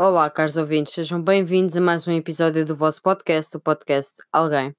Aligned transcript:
Olá, 0.00 0.30
caros 0.30 0.56
ouvintes, 0.56 0.92
sejam 0.92 1.20
bem-vindos 1.20 1.76
a 1.76 1.80
mais 1.80 2.06
um 2.06 2.12
episódio 2.12 2.64
do 2.64 2.76
vosso 2.76 3.02
podcast, 3.02 3.56
o 3.56 3.60
podcast 3.60 4.22
Alguém. 4.30 4.72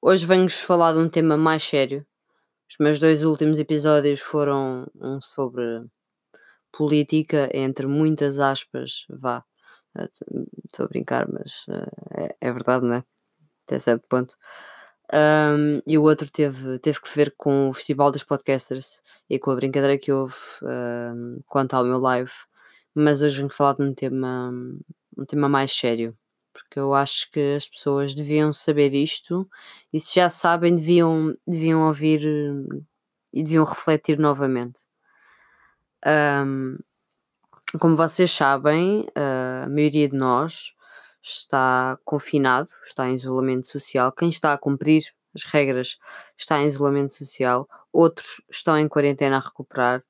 Hoje 0.00 0.24
venho-vos 0.24 0.58
falar 0.58 0.94
de 0.94 1.00
um 1.00 1.06
tema 1.06 1.36
mais 1.36 1.62
sério. 1.62 2.02
Os 2.66 2.78
meus 2.80 2.98
dois 2.98 3.22
últimos 3.22 3.58
episódios 3.58 4.20
foram 4.20 4.90
um 4.98 5.20
sobre 5.20 5.84
política, 6.72 7.50
entre 7.52 7.86
muitas 7.86 8.40
aspas, 8.40 9.04
vá. 9.10 9.44
Estou 10.64 10.86
a 10.86 10.88
brincar, 10.88 11.28
mas 11.30 11.66
uh, 11.68 11.86
é, 12.16 12.36
é, 12.40 12.52
verdade, 12.54 12.86
não 12.86 12.94
é? 12.94 13.04
Até 13.66 13.78
certo 13.78 14.08
ponto. 14.08 14.34
Um, 15.12 15.82
e 15.86 15.98
o 15.98 16.02
outro 16.04 16.30
teve, 16.30 16.78
teve 16.78 17.02
que 17.02 17.14
ver 17.14 17.34
com 17.36 17.68
o 17.68 17.74
Festival 17.74 18.10
dos 18.10 18.24
Podcasters 18.24 19.02
e 19.28 19.38
com 19.38 19.50
a 19.50 19.56
brincadeira 19.56 19.98
que 19.98 20.10
houve 20.10 20.36
um, 20.62 21.40
quanto 21.46 21.74
ao 21.74 21.84
meu 21.84 21.98
live 21.98 22.32
mas 22.96 23.20
hoje 23.20 23.36
venho 23.36 23.50
falar 23.50 23.74
de 23.74 23.82
um 23.82 23.92
tema, 23.92 24.50
um 25.18 25.24
tema 25.26 25.48
mais 25.50 25.70
sério, 25.76 26.16
porque 26.52 26.78
eu 26.78 26.94
acho 26.94 27.30
que 27.30 27.56
as 27.56 27.68
pessoas 27.68 28.14
deviam 28.14 28.54
saber 28.54 28.94
isto 28.94 29.46
e 29.92 30.00
se 30.00 30.14
já 30.14 30.30
sabem 30.30 30.74
deviam, 30.74 31.34
deviam 31.46 31.86
ouvir 31.86 32.22
e 33.34 33.44
deviam 33.44 33.64
refletir 33.64 34.18
novamente. 34.18 34.86
Um, 36.06 36.78
como 37.78 37.96
vocês 37.96 38.30
sabem, 38.30 39.06
a 39.14 39.68
maioria 39.68 40.08
de 40.08 40.16
nós 40.16 40.72
está 41.22 41.98
confinado, 42.02 42.70
está 42.86 43.08
em 43.10 43.14
isolamento 43.14 43.66
social. 43.66 44.10
Quem 44.12 44.30
está 44.30 44.54
a 44.54 44.58
cumprir 44.58 45.04
as 45.34 45.42
regras 45.42 45.98
está 46.38 46.62
em 46.62 46.68
isolamento 46.68 47.12
social, 47.12 47.68
outros 47.92 48.40
estão 48.50 48.78
em 48.78 48.88
quarentena 48.88 49.36
a 49.36 49.40
recuperar 49.40 50.02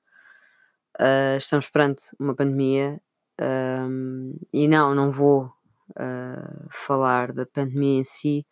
uh, 1.01 1.37
estamos 1.37 1.69
perante 1.69 2.05
uma 2.19 2.35
pandemia 2.35 3.01
um, 3.41 4.35
e 4.53 4.67
não, 4.67 4.95
não 4.95 5.11
vou 5.11 5.45
uh, 5.91 6.69
falar 6.71 7.33
da 7.33 7.47
pandemia 7.47 8.01
em 8.01 8.05
si, 8.05 8.47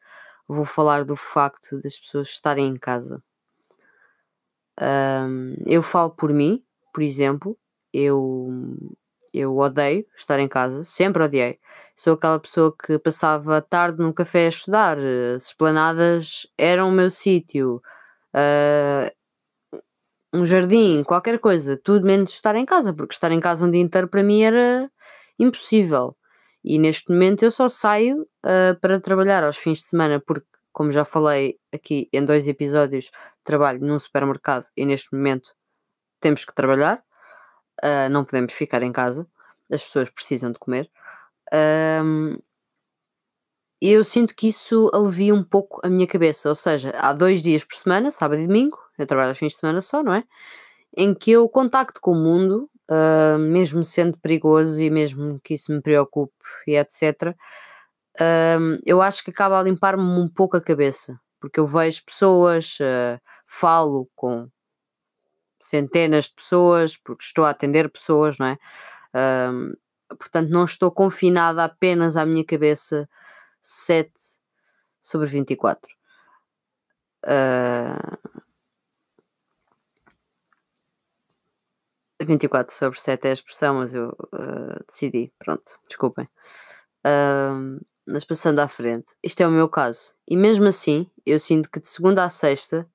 vou 0.46 0.64
falar 0.64 1.04
do 1.04 1.16
facto 1.16 1.80
das 1.80 1.98
pessoas 1.98 2.28
estarem 2.28 2.68
em 2.68 2.76
casa. 2.76 3.22
Um, 4.80 5.54
eu 5.66 5.82
falo 5.82 6.10
por 6.10 6.32
mim, 6.32 6.62
por 6.92 7.02
exemplo, 7.02 7.56
eu, 7.92 8.48
eu 9.32 9.56
odeio 9.56 10.04
estar 10.16 10.38
em 10.40 10.48
casa, 10.48 10.84
sempre 10.84 11.22
odiei. 11.22 11.58
Sou 11.96 12.14
aquela 12.14 12.40
pessoa 12.40 12.74
que 12.76 12.98
passava 12.98 13.56
a 13.56 13.62
tarde 13.62 14.02
num 14.02 14.12
café 14.12 14.46
a 14.46 14.48
estudar, 14.48 14.98
as 14.98 15.46
esplanadas 15.46 16.46
eram 16.58 16.88
o 16.88 16.92
meu 16.92 17.10
sítio. 17.10 17.80
Uh, 18.34 19.10
um 20.34 20.44
jardim, 20.44 21.04
qualquer 21.04 21.38
coisa, 21.38 21.80
tudo 21.82 22.04
menos 22.04 22.32
estar 22.32 22.56
em 22.56 22.66
casa, 22.66 22.92
porque 22.92 23.14
estar 23.14 23.30
em 23.30 23.38
casa 23.38 23.64
um 23.64 23.70
dia 23.70 23.80
inteiro 23.80 24.08
para 24.08 24.22
mim 24.22 24.42
era 24.42 24.90
impossível. 25.38 26.16
E 26.64 26.78
neste 26.78 27.12
momento 27.12 27.44
eu 27.44 27.50
só 27.50 27.68
saio 27.68 28.22
uh, 28.22 28.78
para 28.80 28.98
trabalhar 29.00 29.44
aos 29.44 29.56
fins 29.56 29.78
de 29.78 29.88
semana, 29.88 30.20
porque, 30.20 30.46
como 30.72 30.90
já 30.90 31.04
falei 31.04 31.56
aqui 31.72 32.08
em 32.12 32.24
dois 32.24 32.48
episódios, 32.48 33.12
trabalho 33.44 33.80
num 33.80 33.98
supermercado 33.98 34.66
e 34.76 34.84
neste 34.84 35.14
momento 35.14 35.54
temos 36.20 36.44
que 36.44 36.54
trabalhar, 36.54 37.02
uh, 37.84 38.08
não 38.10 38.24
podemos 38.24 38.52
ficar 38.52 38.82
em 38.82 38.90
casa, 38.90 39.28
as 39.70 39.84
pessoas 39.84 40.10
precisam 40.10 40.50
de 40.50 40.58
comer. 40.58 40.90
Um, 41.52 42.36
e 43.80 43.90
eu 43.92 44.02
sinto 44.02 44.34
que 44.34 44.48
isso 44.48 44.90
alivia 44.92 45.34
um 45.34 45.44
pouco 45.44 45.80
a 45.84 45.90
minha 45.90 46.06
cabeça, 46.06 46.48
ou 46.48 46.54
seja, 46.54 46.90
há 46.96 47.12
dois 47.12 47.40
dias 47.42 47.62
por 47.62 47.76
semana, 47.76 48.10
sábado 48.10 48.40
e 48.40 48.46
domingo, 48.46 48.78
eu 48.98 49.06
trabalho 49.06 49.30
aos 49.30 49.38
fins 49.38 49.52
de 49.52 49.58
semana 49.58 49.80
só, 49.80 50.02
não 50.02 50.14
é? 50.14 50.24
Em 50.96 51.14
que 51.14 51.32
eu 51.32 51.48
contacto 51.48 52.00
com 52.00 52.12
o 52.12 52.14
mundo, 52.14 52.70
uh, 52.90 53.38
mesmo 53.38 53.82
sendo 53.82 54.18
perigoso 54.18 54.80
e 54.80 54.90
mesmo 54.90 55.40
que 55.42 55.54
isso 55.54 55.72
me 55.72 55.80
preocupe 55.80 56.32
e 56.66 56.76
etc., 56.76 57.34
uh, 58.20 58.78
eu 58.84 59.02
acho 59.02 59.24
que 59.24 59.30
acaba 59.30 59.58
a 59.58 59.62
limpar-me 59.62 60.02
um 60.02 60.28
pouco 60.28 60.56
a 60.56 60.62
cabeça, 60.62 61.18
porque 61.40 61.58
eu 61.58 61.66
vejo 61.66 62.04
pessoas, 62.04 62.78
uh, 62.80 63.20
falo 63.46 64.08
com 64.14 64.48
centenas 65.60 66.26
de 66.26 66.34
pessoas, 66.34 66.96
porque 66.96 67.24
estou 67.24 67.44
a 67.44 67.50
atender 67.50 67.90
pessoas, 67.90 68.38
não 68.38 68.46
é? 68.46 68.58
portanto, 70.18 70.50
não 70.50 70.64
estou 70.64 70.90
confinada 70.90 71.64
apenas 71.64 72.16
à 72.16 72.26
minha 72.26 72.44
cabeça 72.44 73.08
7 73.60 74.12
sobre 75.00 75.28
24. 75.28 75.90
Uh, 77.24 78.33
24 82.24 82.74
sobre 82.74 83.00
7 83.00 83.26
é 83.26 83.30
a 83.30 83.34
expressão, 83.34 83.74
mas 83.76 83.94
eu 83.94 84.08
uh, 84.08 84.84
decidi. 84.86 85.32
Pronto, 85.38 85.78
desculpem. 85.88 86.28
Uh, 87.06 87.80
mas 88.06 88.24
passando 88.24 88.60
à 88.60 88.68
frente, 88.68 89.14
isto 89.22 89.40
é 89.40 89.46
o 89.46 89.50
meu 89.50 89.68
caso. 89.68 90.14
E 90.28 90.36
mesmo 90.36 90.66
assim, 90.66 91.10
eu 91.24 91.40
sinto 91.40 91.70
que 91.70 91.80
de 91.80 91.88
segunda 91.88 92.24
a 92.24 92.28
sexta 92.28 92.86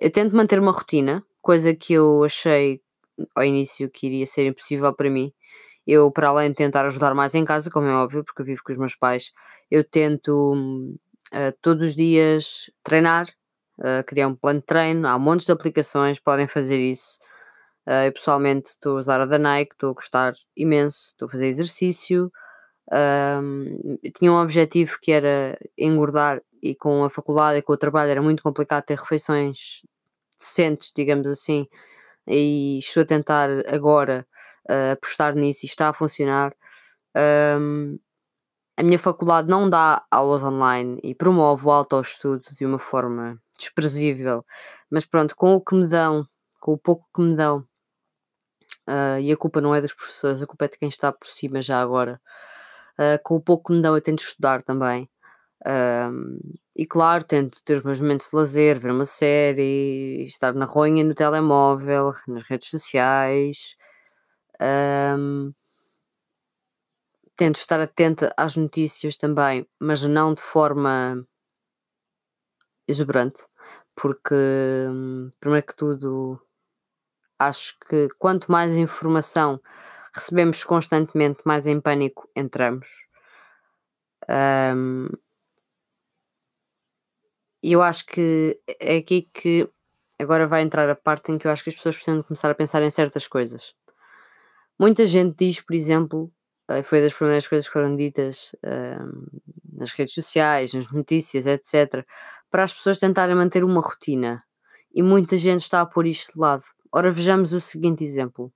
eu 0.00 0.10
tento 0.10 0.36
manter 0.36 0.58
uma 0.58 0.72
rotina, 0.72 1.24
coisa 1.40 1.74
que 1.74 1.94
eu 1.94 2.22
achei 2.24 2.82
ao 3.34 3.44
início 3.44 3.90
que 3.90 4.06
iria 4.06 4.26
ser 4.26 4.46
impossível 4.46 4.92
para 4.94 5.08
mim. 5.08 5.32
Eu, 5.86 6.10
para 6.10 6.28
além 6.28 6.50
de 6.50 6.56
tentar 6.56 6.84
ajudar 6.86 7.14
mais 7.14 7.34
em 7.34 7.44
casa, 7.44 7.70
como 7.70 7.86
é 7.86 7.92
óbvio, 7.92 8.24
porque 8.24 8.42
eu 8.42 8.46
vivo 8.46 8.62
com 8.64 8.72
os 8.72 8.78
meus 8.78 8.94
pais, 8.94 9.32
eu 9.70 9.84
tento 9.84 10.54
uh, 11.32 11.52
todos 11.62 11.90
os 11.90 11.96
dias 11.96 12.70
treinar, 12.82 13.26
uh, 13.78 14.04
criar 14.06 14.28
um 14.28 14.34
plano 14.34 14.60
de 14.60 14.66
treino. 14.66 15.08
Há 15.08 15.18
montes 15.18 15.46
de 15.46 15.52
aplicações, 15.52 16.18
podem 16.18 16.46
fazer 16.46 16.78
isso. 16.78 17.18
Uh, 17.86 18.06
eu 18.06 18.12
pessoalmente 18.12 18.70
estou 18.70 18.96
a 18.96 19.00
usar 19.00 19.20
a 19.20 19.26
da 19.26 19.38
Nike, 19.38 19.74
estou 19.74 19.90
a 19.90 19.94
gostar 19.94 20.34
imenso, 20.56 21.10
estou 21.10 21.28
a 21.28 21.30
fazer 21.30 21.46
exercício. 21.46 22.32
Um, 22.92 23.98
tinha 24.16 24.32
um 24.32 24.40
objetivo 24.40 24.98
que 25.00 25.12
era 25.12 25.58
engordar 25.78 26.40
e 26.62 26.74
com 26.74 27.04
a 27.04 27.10
faculdade 27.10 27.58
e 27.58 27.62
com 27.62 27.72
o 27.72 27.76
trabalho 27.76 28.10
era 28.10 28.22
muito 28.22 28.42
complicado 28.42 28.84
ter 28.84 28.98
refeições 28.98 29.82
decentes, 30.38 30.92
digamos 30.94 31.28
assim, 31.28 31.66
e 32.26 32.78
estou 32.78 33.02
a 33.02 33.06
tentar 33.06 33.48
agora 33.68 34.26
uh, 34.70 34.92
apostar 34.92 35.34
nisso 35.34 35.64
e 35.64 35.68
está 35.68 35.88
a 35.88 35.92
funcionar. 35.92 36.54
Um, 37.58 37.98
a 38.76 38.82
minha 38.82 38.98
faculdade 38.98 39.48
não 39.48 39.70
dá 39.70 40.04
aulas 40.10 40.42
online 40.42 41.00
e 41.02 41.14
promove 41.14 41.66
o 41.66 41.70
autoestudo 41.70 42.44
de 42.58 42.66
uma 42.66 42.78
forma 42.78 43.40
desprezível, 43.58 44.44
mas 44.90 45.06
pronto, 45.06 45.34
com 45.34 45.54
o 45.54 45.60
que 45.60 45.74
me 45.74 45.88
dão, 45.88 46.26
com 46.60 46.72
o 46.72 46.78
pouco 46.78 47.06
que 47.14 47.22
me 47.22 47.34
dão, 47.34 47.66
Uh, 48.88 49.18
e 49.20 49.32
a 49.32 49.36
culpa 49.36 49.60
não 49.60 49.74
é 49.74 49.80
dos 49.80 49.92
professores, 49.92 50.40
a 50.40 50.46
culpa 50.46 50.66
é 50.66 50.68
de 50.68 50.78
quem 50.78 50.88
está 50.88 51.12
por 51.12 51.26
cima 51.26 51.60
já 51.62 51.80
agora. 51.80 52.20
Uh, 52.98 53.20
com 53.24 53.36
o 53.36 53.40
pouco 53.40 53.68
que 53.70 53.76
me 53.76 53.82
dão, 53.82 53.94
eu 53.94 54.00
tento 54.00 54.20
estudar 54.22 54.62
também. 54.62 55.08
Uh, 55.66 56.38
e 56.76 56.86
claro, 56.86 57.24
tento 57.24 57.62
ter 57.64 57.78
os 57.78 57.84
meus 57.84 58.00
momentos 58.00 58.30
de 58.30 58.36
lazer, 58.36 58.80
ver 58.80 58.92
uma 58.92 59.04
série, 59.06 60.24
estar 60.26 60.54
na 60.54 60.66
ronha 60.66 61.02
no 61.04 61.14
telemóvel, 61.14 62.12
nas 62.28 62.44
redes 62.44 62.70
sociais. 62.70 63.76
tento 67.36 67.56
estar 67.56 67.80
atenta 67.80 68.32
às 68.36 68.56
notícias 68.56 69.16
também, 69.16 69.66
mas 69.80 70.02
não 70.02 70.34
de 70.34 70.42
forma 70.42 71.26
exuberante, 72.88 73.46
porque, 73.94 74.34
primeiro 75.40 75.66
que 75.66 75.76
tudo, 75.76 76.40
Acho 77.38 77.76
que 77.88 78.08
quanto 78.18 78.50
mais 78.50 78.76
informação 78.76 79.60
recebemos 80.14 80.64
constantemente, 80.64 81.42
mais 81.44 81.66
em 81.66 81.80
pânico 81.80 82.28
entramos. 82.34 82.88
Um, 84.28 85.08
eu 87.62 87.82
acho 87.82 88.06
que 88.06 88.58
é 88.80 88.96
aqui 88.96 89.28
que 89.32 89.68
agora 90.18 90.46
vai 90.46 90.62
entrar 90.62 90.88
a 90.88 90.94
parte 90.94 91.32
em 91.32 91.38
que 91.38 91.46
eu 91.46 91.50
acho 91.50 91.62
que 91.64 91.70
as 91.70 91.76
pessoas 91.76 91.96
precisam 91.96 92.22
começar 92.22 92.50
a 92.50 92.54
pensar 92.54 92.82
em 92.82 92.90
certas 92.90 93.26
coisas. 93.26 93.74
Muita 94.78 95.06
gente 95.06 95.36
diz, 95.38 95.60
por 95.60 95.74
exemplo, 95.74 96.32
eh, 96.68 96.82
foi 96.82 97.00
das 97.00 97.14
primeiras 97.14 97.46
coisas 97.46 97.66
que 97.66 97.72
foram 97.72 97.96
ditas 97.96 98.54
um, 98.64 99.26
nas 99.72 99.92
redes 99.92 100.14
sociais, 100.14 100.72
nas 100.74 100.90
notícias, 100.90 101.46
etc., 101.46 102.04
para 102.50 102.64
as 102.64 102.72
pessoas 102.72 102.98
tentarem 102.98 103.34
manter 103.34 103.64
uma 103.64 103.80
rotina. 103.80 104.42
E 104.94 105.02
muita 105.02 105.36
gente 105.36 105.62
está 105.62 105.80
a 105.80 105.86
pôr 105.86 106.06
isto 106.06 106.34
de 106.34 106.40
lado. 106.40 106.64
Ora, 106.92 107.10
vejamos 107.10 107.52
o 107.52 107.60
seguinte 107.60 108.04
exemplo. 108.04 108.52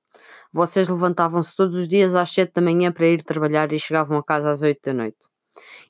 Vocês 0.52 0.88
levantavam-se 0.88 1.54
todos 1.54 1.74
os 1.74 1.88
dias 1.88 2.14
às 2.14 2.30
7 2.30 2.52
da 2.54 2.62
manhã 2.62 2.92
para 2.92 3.06
ir 3.06 3.22
trabalhar 3.22 3.72
e 3.72 3.78
chegavam 3.78 4.18
a 4.18 4.24
casa 4.24 4.50
às 4.50 4.62
8 4.62 4.80
da 4.84 4.94
noite. 4.94 5.28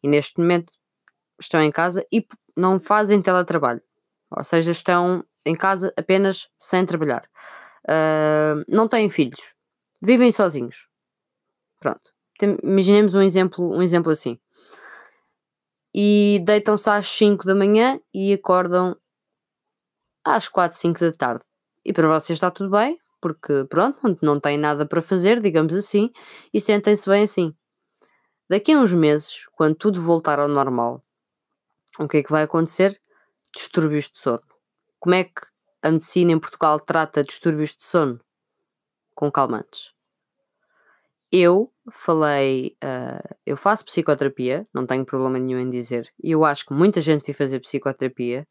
E 0.03 0.09
neste 0.09 0.39
momento 0.39 0.73
estão 1.41 1.63
em 1.63 1.71
casa 1.71 2.05
e 2.13 2.27
não 2.57 2.81
fazem 2.81 3.23
teletrabalho. 3.23 3.83
Ou 4.31 4.45
seja, 4.45 4.71
estão 4.71 5.25
em 5.45 5.55
casa 5.55 5.93
apenas 5.97 6.49
sem 6.59 6.85
trabalhar. 6.85 7.23
Uh, 7.85 8.65
não 8.69 8.89
têm 8.89 9.11
filhos. 9.11 9.55
Vivem 10.03 10.31
sozinhos. 10.31 10.89
Pronto. 11.81 12.11
Imaginemos 12.63 13.15
um 13.15 13.23
exemplo, 13.23 13.77
um 13.77 13.83
exemplo 13.83 14.11
assim. 14.13 14.39
E 15.95 16.41
deitam-se 16.45 16.89
às 16.89 17.09
5 17.09 17.45
da 17.45 17.55
manhã 17.55 18.01
e 18.15 18.33
acordam 18.33 18.97
às 20.25 20.49
4, 20.49 20.79
5 20.79 21.01
da 21.01 21.13
tarde. 21.13 21.50
E 21.91 21.93
para 21.93 22.07
vocês 22.07 22.37
está 22.37 22.53
tudo 22.53 22.71
bem, 22.71 23.01
porque 23.21 23.65
pronto, 23.69 24.17
não, 24.23 24.39
têm 24.39 24.57
nada 24.57 24.87
para 24.87 25.03
fazer, 25.03 25.43
digamos 25.43 25.75
assim, 25.75 26.13
e 26.55 26.61
sentem-se 26.61 27.11
bem 27.11 27.25
assim. 27.25 27.53
Daqui 28.49 28.71
a 28.71 28.79
uns 28.79 28.93
meses, 28.93 29.45
quando 29.57 29.75
tudo 29.75 30.01
voltar 30.01 30.39
ao 30.39 30.47
normal, 30.47 31.03
o 31.99 32.07
que 32.07 32.19
é 32.19 32.23
que 32.23 32.31
vai 32.31 32.45
acontecer? 32.45 32.97
Distúrbios 33.53 34.09
de 34.09 34.19
sono. 34.19 34.41
Como 35.01 35.17
é 35.17 35.25
que 35.25 35.43
a 35.83 35.91
medicina 35.91 36.31
em 36.31 36.39
Portugal 36.39 36.79
trata 36.79 37.25
distúrbios 37.25 37.75
de 37.75 37.83
sono? 37.83 38.21
Com 39.13 39.29
calmantes. 39.29 39.93
Eu 41.33 41.73
falei, 41.93 42.77
uh, 42.83 43.37
eu 43.47 43.57
faço 43.57 43.85
psicoterapia, 43.85 44.67
não 44.75 44.85
tenho 44.85 45.05
problema 45.05 45.39
nenhum 45.39 45.61
em 45.61 45.71
dizer, 45.71 46.13
e 46.23 46.33
eu 46.33 46.45
acho 46.45 46.67
que 46.67 46.75
muita 46.75 47.01
gente 47.01 47.25
vai 47.25 47.35
fazer 47.35 47.61
psicoterapia. 47.61 48.47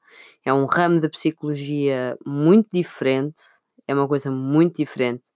É 0.46 0.54
um 0.54 0.66
ramo 0.66 1.02
da 1.02 1.10
psicologia 1.10 2.18
muito 2.26 2.70
diferente, 2.72 3.42
é 3.88 3.94
uma 3.94 4.08
coisa 4.08 4.32
muito 4.32 4.78
diferente. 4.78 5.30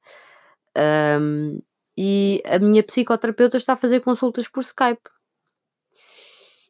Um, 0.77 1.59
e 1.97 2.41
a 2.45 2.59
minha 2.59 2.83
psicoterapeuta 2.83 3.57
está 3.57 3.73
a 3.73 3.77
fazer 3.77 3.99
consultas 3.99 4.47
por 4.47 4.61
Skype. 4.61 5.09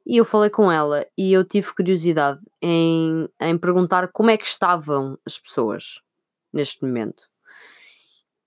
E 0.05 0.17
eu 0.17 0.25
falei 0.25 0.49
com 0.49 0.71
ela 0.71 1.05
e 1.17 1.31
eu 1.31 1.45
tive 1.47 1.73
curiosidade 1.73 2.41
em, 2.61 3.29
em 3.39 3.57
perguntar 3.57 4.09
como 4.09 4.29
é 4.29 4.37
que 4.37 4.45
estavam 4.45 5.17
as 5.25 5.39
pessoas 5.39 6.01
neste 6.51 6.83
momento. 6.83 7.32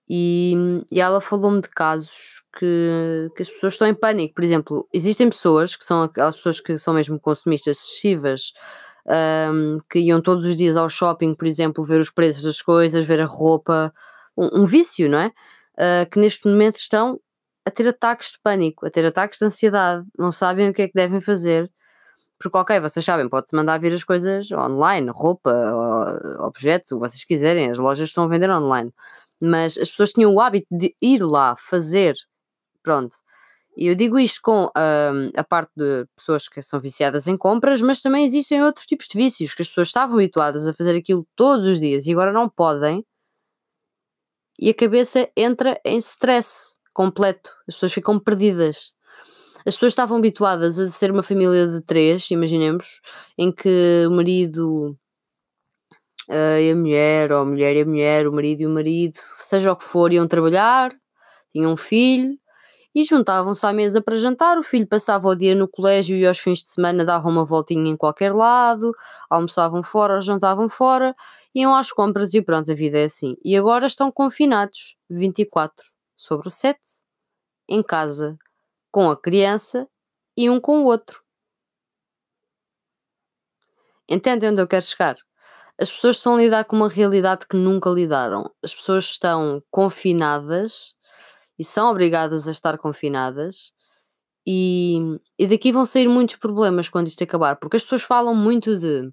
E, 0.09 0.55
e 0.89 1.01
ela 1.01 1.19
falou-me 1.19 1.61
de 1.61 1.69
casos 1.69 2.41
que, 2.57 3.29
que 3.35 3.41
as 3.41 3.49
pessoas 3.49 3.73
estão 3.73 3.87
em 3.87 3.93
pânico. 3.93 4.35
Por 4.35 4.43
exemplo, 4.43 4.87
existem 4.93 5.29
pessoas 5.29 5.75
que 5.75 5.83
são 5.83 6.03
aquelas 6.03 6.35
pessoas 6.37 6.61
que 6.61 6.77
são 6.77 6.93
mesmo 6.93 7.19
consumistas 7.19 7.77
excessivas, 7.77 8.53
um, 9.05 9.77
que 9.89 9.99
iam 9.99 10.21
todos 10.21 10.45
os 10.45 10.55
dias 10.55 10.77
ao 10.77 10.89
shopping, 10.89 11.33
por 11.33 11.45
exemplo, 11.45 11.85
ver 11.85 11.99
os 11.99 12.09
preços 12.09 12.43
das 12.43 12.61
coisas, 12.61 13.05
ver 13.05 13.19
a 13.19 13.25
roupa, 13.25 13.93
um, 14.37 14.61
um 14.61 14.65
vício, 14.65 15.09
não 15.09 15.19
é? 15.19 15.27
Uh, 15.77 16.09
que 16.09 16.19
neste 16.19 16.47
momento 16.47 16.77
estão 16.77 17.19
a 17.65 17.71
ter 17.71 17.87
ataques 17.87 18.31
de 18.31 18.39
pânico, 18.41 18.85
a 18.85 18.89
ter 18.89 19.05
ataques 19.05 19.39
de 19.39 19.45
ansiedade, 19.45 20.05
não 20.17 20.31
sabem 20.31 20.69
o 20.69 20.73
que 20.73 20.83
é 20.83 20.87
que 20.87 20.93
devem 20.95 21.19
fazer. 21.19 21.69
Porque, 22.39 22.57
ok, 22.57 22.79
vocês 22.79 23.03
sabem, 23.03 23.27
pode-se 23.27 23.55
mandar 23.55 23.79
vir 23.79 23.91
as 23.93 24.03
coisas 24.03 24.51
online, 24.51 25.09
roupa, 25.11 25.51
objetos, 26.41 26.91
o 26.91 26.95
que 26.95 27.01
vocês 27.01 27.25
quiserem, 27.25 27.71
as 27.71 27.79
lojas 27.79 28.09
estão 28.09 28.25
a 28.25 28.27
vender 28.27 28.49
online 28.49 28.93
mas 29.41 29.77
as 29.77 29.89
pessoas 29.89 30.13
tinham 30.13 30.33
o 30.33 30.39
hábito 30.39 30.67
de 30.71 30.95
ir 31.01 31.23
lá 31.23 31.55
fazer, 31.57 32.15
pronto. 32.83 33.15
E 33.77 33.87
eu 33.87 33.95
digo 33.95 34.17
isto 34.17 34.41
com 34.41 34.65
uh, 34.65 35.31
a 35.35 35.43
parte 35.43 35.71
de 35.77 36.07
pessoas 36.15 36.47
que 36.47 36.61
são 36.63 36.79
viciadas 36.79 37.27
em 37.27 37.37
compras, 37.37 37.81
mas 37.81 38.01
também 38.01 38.25
existem 38.25 38.63
outros 38.63 38.87
tipos 38.87 39.07
de 39.07 39.17
vícios 39.17 39.53
que 39.53 39.61
as 39.61 39.67
pessoas 39.67 39.89
estavam 39.89 40.15
habituadas 40.15 40.65
a 40.65 40.73
fazer 40.73 40.97
aquilo 40.97 41.27
todos 41.35 41.65
os 41.65 41.79
dias 41.79 42.07
e 42.07 42.11
agora 42.11 42.33
não 42.33 42.49
podem, 42.49 43.05
e 44.59 44.69
a 44.69 44.73
cabeça 44.73 45.29
entra 45.37 45.79
em 45.85 45.97
stress 45.97 46.75
completo, 46.93 47.51
as 47.67 47.75
pessoas 47.75 47.93
ficam 47.93 48.19
perdidas. 48.19 48.91
As 49.65 49.75
pessoas 49.75 49.91
estavam 49.91 50.17
habituadas 50.17 50.79
a 50.79 50.89
ser 50.89 51.11
uma 51.11 51.21
família 51.21 51.67
de 51.67 51.81
três, 51.81 52.31
imaginemos, 52.31 53.01
em 53.37 53.51
que 53.51 54.05
o 54.07 54.11
marido 54.11 54.97
uh, 56.29 56.71
a 56.71 56.75
mulher, 56.75 57.31
ou 57.31 57.39
a 57.41 57.45
mulher 57.45 57.75
e 57.75 57.81
a 57.81 57.85
mulher, 57.85 58.27
o 58.27 58.33
marido 58.33 58.61
e 58.61 58.67
o 58.67 58.69
marido, 58.69 59.17
seja 59.39 59.71
o 59.71 59.75
que 59.75 59.83
for, 59.83 60.11
iam 60.13 60.27
trabalhar, 60.27 60.93
tinham 61.53 61.73
um 61.73 61.77
filho 61.77 62.37
e 62.95 63.03
juntavam-se 63.05 63.65
à 63.65 63.73
mesa 63.73 64.01
para 64.01 64.15
jantar. 64.17 64.57
O 64.57 64.63
filho 64.63 64.87
passava 64.87 65.27
o 65.29 65.35
dia 65.35 65.55
no 65.55 65.67
colégio 65.67 66.17
e 66.17 66.25
aos 66.27 66.39
fins 66.39 66.63
de 66.63 66.69
semana 66.71 67.05
davam 67.05 67.31
uma 67.31 67.45
voltinha 67.45 67.89
em 67.91 67.97
qualquer 67.97 68.33
lado, 68.33 68.91
almoçavam 69.29 69.83
fora 69.83 70.15
ou 70.15 70.21
jantavam 70.21 70.69
fora, 70.69 71.15
iam 71.55 71.75
às 71.75 71.91
compras 71.91 72.33
e 72.33 72.41
pronto, 72.41 72.71
a 72.71 72.75
vida 72.75 72.99
é 72.99 73.05
assim. 73.05 73.35
E 73.45 73.55
agora 73.57 73.87
estão 73.87 74.11
confinados 74.11 74.97
24 75.09 75.85
sobre 76.15 76.49
7 76.51 76.79
em 77.69 77.83
casa 77.83 78.37
com 78.91 79.09
a 79.11 79.17
criança 79.21 79.87
e 80.37 80.49
um 80.49 80.59
com 80.61 80.81
o 80.83 80.85
outro. 80.85 81.21
Entendem 84.09 84.49
onde 84.49 84.61
eu 84.61 84.67
quero 84.67 84.83
chegar? 84.85 85.15
As 85.79 85.91
pessoas 85.91 86.17
estão 86.17 86.35
a 86.35 86.37
lidar 86.37 86.65
com 86.65 86.75
uma 86.75 86.89
realidade 86.89 87.45
que 87.47 87.55
nunca 87.55 87.89
lidaram. 87.89 88.49
As 88.63 88.73
pessoas 88.73 89.05
estão 89.05 89.61
confinadas 89.69 90.93
e 91.59 91.63
são 91.63 91.91
obrigadas 91.91 92.47
a 92.47 92.51
estar 92.51 92.77
confinadas. 92.77 93.71
E, 94.45 94.99
e 95.37 95.45
daqui 95.45 95.71
vão 95.71 95.85
sair 95.85 96.07
muitos 96.07 96.37
problemas 96.37 96.89
quando 96.89 97.07
isto 97.07 97.23
acabar, 97.23 97.57
porque 97.57 97.75
as 97.77 97.83
pessoas 97.83 98.03
falam 98.03 98.33
muito 98.33 98.79
de, 98.79 99.11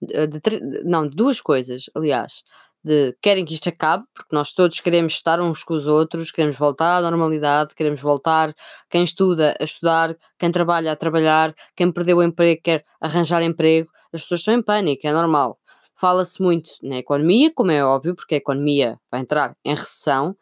de, 0.00 0.26
de, 0.28 0.84
não, 0.84 1.08
de 1.08 1.16
duas 1.16 1.40
coisas, 1.40 1.86
aliás, 1.96 2.44
de 2.84 3.12
querem 3.20 3.44
que 3.44 3.54
isto 3.54 3.68
acabe, 3.68 4.04
porque 4.14 4.34
nós 4.34 4.52
todos 4.52 4.80
queremos 4.80 5.14
estar 5.14 5.40
uns 5.40 5.64
com 5.64 5.74
os 5.74 5.86
outros, 5.86 6.30
queremos 6.30 6.56
voltar 6.56 6.98
à 6.98 7.10
normalidade, 7.10 7.74
queremos 7.74 8.00
voltar, 8.00 8.54
quem 8.88 9.02
estuda 9.02 9.56
a 9.60 9.64
estudar, 9.64 10.16
quem 10.38 10.52
trabalha 10.52 10.92
a 10.92 10.96
trabalhar, 10.96 11.54
quem 11.76 11.90
perdeu 11.90 12.18
o 12.18 12.22
emprego 12.22 12.62
quer 12.62 12.84
arranjar 13.00 13.42
emprego, 13.42 13.90
as 14.12 14.22
pessoas 14.22 14.40
estão 14.40 14.54
em 14.54 14.62
pânico, 14.62 15.06
é 15.06 15.12
normal. 15.12 15.58
Fala-se 16.00 16.40
muito 16.40 16.70
na 16.80 16.98
economia, 16.98 17.52
como 17.52 17.72
é 17.72 17.84
óbvio, 17.84 18.14
porque 18.14 18.36
a 18.36 18.38
economia 18.38 19.00
vai 19.10 19.20
entrar 19.20 19.56
em 19.64 19.74
recessão, 19.74 20.36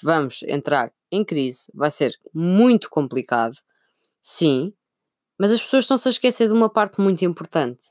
vamos 0.00 0.44
entrar 0.44 0.92
em 1.10 1.24
crise, 1.24 1.64
vai 1.74 1.90
ser 1.90 2.16
muito 2.32 2.88
complicado, 2.88 3.56
sim, 4.20 4.72
mas 5.36 5.50
as 5.50 5.60
pessoas 5.60 5.82
estão-se 5.82 6.06
a 6.06 6.10
esquecer 6.10 6.46
de 6.46 6.54
uma 6.54 6.70
parte 6.70 7.00
muito 7.00 7.24
importante, 7.24 7.86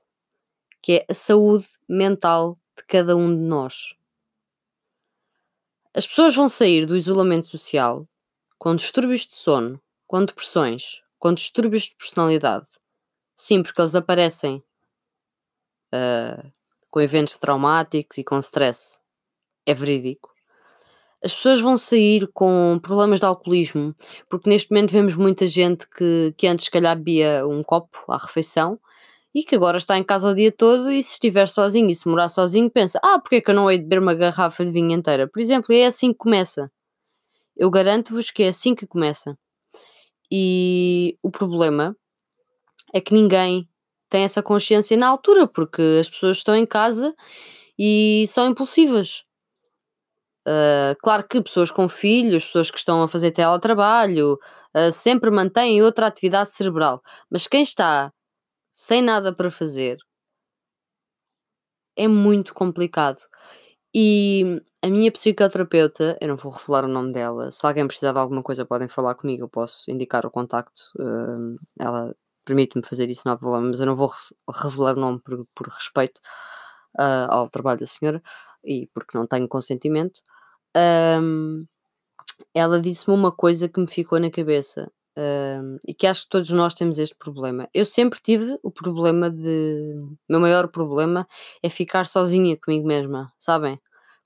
que 0.82 0.94
é 0.94 1.06
a 1.10 1.14
saúde 1.14 1.68
mental 1.90 2.58
de 2.78 2.86
cada 2.86 3.18
um 3.18 3.36
de 3.36 3.42
nós. 3.42 3.96
As 5.94 6.08
pessoas 6.08 6.34
vão 6.34 6.48
sair 6.48 6.86
do 6.86 6.96
isolamento 6.96 7.48
social 7.48 8.08
com 8.58 8.74
distúrbios 8.74 9.28
de 9.28 9.36
sono, 9.36 9.82
com 10.08 10.24
depressões, 10.24 11.02
com 11.18 11.34
distúrbios 11.34 11.84
de 11.84 11.96
personalidade. 11.96 12.68
Sim, 13.36 13.62
porque 13.62 13.82
eles 13.82 13.96
aparecem 13.96 14.64
uh, 15.94 16.59
com 16.90 17.02
eventos 17.02 17.38
traumáticos 17.38 18.18
e 18.18 18.24
com 18.24 18.40
stress. 18.40 19.00
É 19.66 19.74
verídico. 19.74 20.30
As 21.24 21.36
pessoas 21.36 21.60
vão 21.60 21.78
sair 21.78 22.30
com 22.34 22.80
problemas 22.82 23.20
de 23.20 23.26
alcoolismo, 23.26 23.94
porque 24.30 24.50
neste 24.50 24.72
momento 24.72 24.92
vemos 24.92 25.16
muita 25.16 25.46
gente 25.48 25.88
que, 25.90 26.34
que 26.38 26.48
antes, 26.48 26.66
se 26.66 26.72
calhar, 26.72 26.96
bebia 26.96 27.46
um 27.46 27.62
copo 27.62 28.00
à 28.10 28.18
refeição 28.18 28.80
e 29.36 29.44
que 29.44 29.56
agora 29.56 29.78
está 29.78 29.98
em 29.98 30.04
casa 30.04 30.30
o 30.30 30.36
dia 30.36 30.52
todo 30.52 30.92
e 30.92 31.04
se 31.04 31.14
estiver 31.14 31.48
sozinho 31.48 31.90
e 31.90 31.96
se 31.96 32.08
morar 32.08 32.30
sozinho, 32.30 32.70
pensa: 32.70 33.00
ah, 33.04 33.20
porque 33.20 33.36
é 33.38 33.42
que 33.42 33.52
eu 33.52 33.56
não 33.56 33.70
hei 33.70 33.78
de 33.78 33.84
beber 33.84 34.00
uma 34.02 34.14
garrafa 34.14 34.66
de 34.66 34.72
vinho 34.72 34.92
inteira? 34.92 35.28
Por 35.28 35.42
exemplo, 35.42 35.74
é 35.74 35.86
assim 35.86 36.14
que 36.14 36.20
começa. 36.20 36.72
Eu 37.56 37.70
garanto-vos 37.70 38.32
que 38.32 38.44
é 38.44 38.48
assim 38.50 38.74
que 38.74 38.88
começa. 38.88 39.38
E 40.32 41.18
o 41.22 41.30
problema 41.30 41.96
é 42.94 43.02
que 43.02 43.14
ninguém 43.14 43.69
tem 44.10 44.24
essa 44.24 44.44
consciência 44.44 44.98
na 44.98 45.08
altura, 45.08 45.48
porque 45.48 45.82
as 46.00 46.10
pessoas 46.10 46.38
estão 46.38 46.56
em 46.56 46.66
casa 46.66 47.16
e 47.78 48.26
são 48.28 48.48
impulsivas. 48.50 49.24
Uh, 50.48 50.96
claro 51.04 51.28
que 51.28 51.42
pessoas 51.42 51.70
com 51.70 51.88
filhos, 51.88 52.46
pessoas 52.46 52.72
que 52.72 52.80
estão 52.80 53.04
a 53.04 53.08
fazer 53.08 53.32
teletrabalho, 53.32 54.40
uh, 54.76 54.92
sempre 54.92 55.30
mantêm 55.30 55.82
outra 55.84 56.08
atividade 56.08 56.52
cerebral. 56.52 57.02
Mas 57.30 57.48
quem 57.48 57.62
está 57.62 58.12
sem 58.74 59.02
nada 59.02 59.34
para 59.34 59.52
fazer 59.52 59.98
é 61.96 62.08
muito 62.08 62.54
complicado. 62.54 63.20
E 63.96 64.62
a 64.82 64.88
minha 64.90 65.12
psicoterapeuta, 65.12 66.18
eu 66.22 66.30
não 66.30 66.38
vou 66.38 66.52
revelar 66.52 66.86
o 66.86 66.88
nome 66.88 67.14
dela, 67.14 67.52
se 67.52 67.66
alguém 67.66 67.88
precisar 67.88 68.14
de 68.14 68.20
alguma 68.20 68.44
coisa 68.44 68.66
podem 68.66 68.88
falar 68.88 69.16
comigo, 69.16 69.44
eu 69.46 69.50
posso 69.50 69.90
indicar 69.92 70.26
o 70.26 70.32
contacto. 70.32 70.82
Uh, 70.98 71.60
ela 71.80 72.16
permite-me 72.46 72.86
fazer 72.86 73.10
isso, 73.10 73.24
não 73.26 73.34
há 73.34 73.38
problema, 73.38 73.68
mas 73.68 73.80
eu 73.80 73.86
não 73.86 73.96
vou 73.96 74.12
revelar 74.64 74.98
o 74.98 75.00
nome 75.00 75.20
por, 75.20 75.46
por 75.56 75.68
respeito 75.68 76.20
uh, 77.00 77.30
ao 77.30 77.50
trabalho 77.50 77.80
da 77.80 77.88
senhora 77.88 78.22
e 78.64 78.90
porque 78.94 79.18
não 79.18 79.28
tenho 79.28 79.48
consentimento. 79.48 80.22
Um, 80.76 81.66
ela 82.54 82.82
disse-me 82.82 83.16
uma 83.16 83.32
coisa 83.32 83.68
que 83.68 83.80
me 83.80 83.88
ficou 83.88 84.20
na 84.20 84.30
cabeça 84.30 84.92
um, 85.18 85.78
e 85.86 85.94
que 85.94 86.08
acho 86.08 86.24
que 86.24 86.30
todos 86.30 86.50
nós 86.52 86.74
temos 86.74 86.98
este 86.98 87.16
problema. 87.16 87.68
Eu 87.74 87.86
sempre 87.86 88.20
tive 88.22 88.58
o 88.64 88.72
problema 88.72 89.30
de. 89.30 89.94
O 89.98 90.18
meu 90.30 90.40
maior 90.40 90.68
problema 90.70 91.28
é 91.62 91.70
ficar 91.70 92.06
sozinha 92.06 92.58
comigo 92.58 92.88
mesma, 92.88 93.32
sabem? 93.38 93.80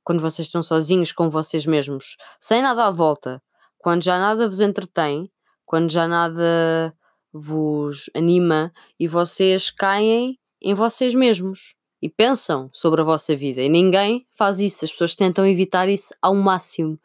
Quando 0.03 0.21
vocês 0.21 0.47
estão 0.47 0.61
sozinhos 0.61 1.11
com 1.11 1.29
vocês 1.29 1.65
mesmos, 1.65 2.17
sem 2.39 2.61
nada 2.61 2.85
à 2.85 2.91
volta, 2.91 3.41
quando 3.77 4.03
já 4.03 4.19
nada 4.19 4.47
vos 4.47 4.59
entretém, 4.59 5.31
quando 5.65 5.91
já 5.91 6.07
nada 6.07 6.93
vos 7.33 8.09
anima 8.15 8.71
e 8.99 9.07
vocês 9.07 9.71
caem 9.71 10.39
em 10.61 10.73
vocês 10.73 11.15
mesmos 11.15 11.75
e 12.01 12.09
pensam 12.09 12.69
sobre 12.73 13.01
a 13.01 13.03
vossa 13.03 13.35
vida. 13.35 13.61
E 13.61 13.69
ninguém 13.69 14.27
faz 14.31 14.59
isso, 14.59 14.85
as 14.85 14.91
pessoas 14.91 15.15
tentam 15.15 15.47
evitar 15.47 15.89
isso 15.89 16.13
ao 16.21 16.35
máximo. 16.35 16.99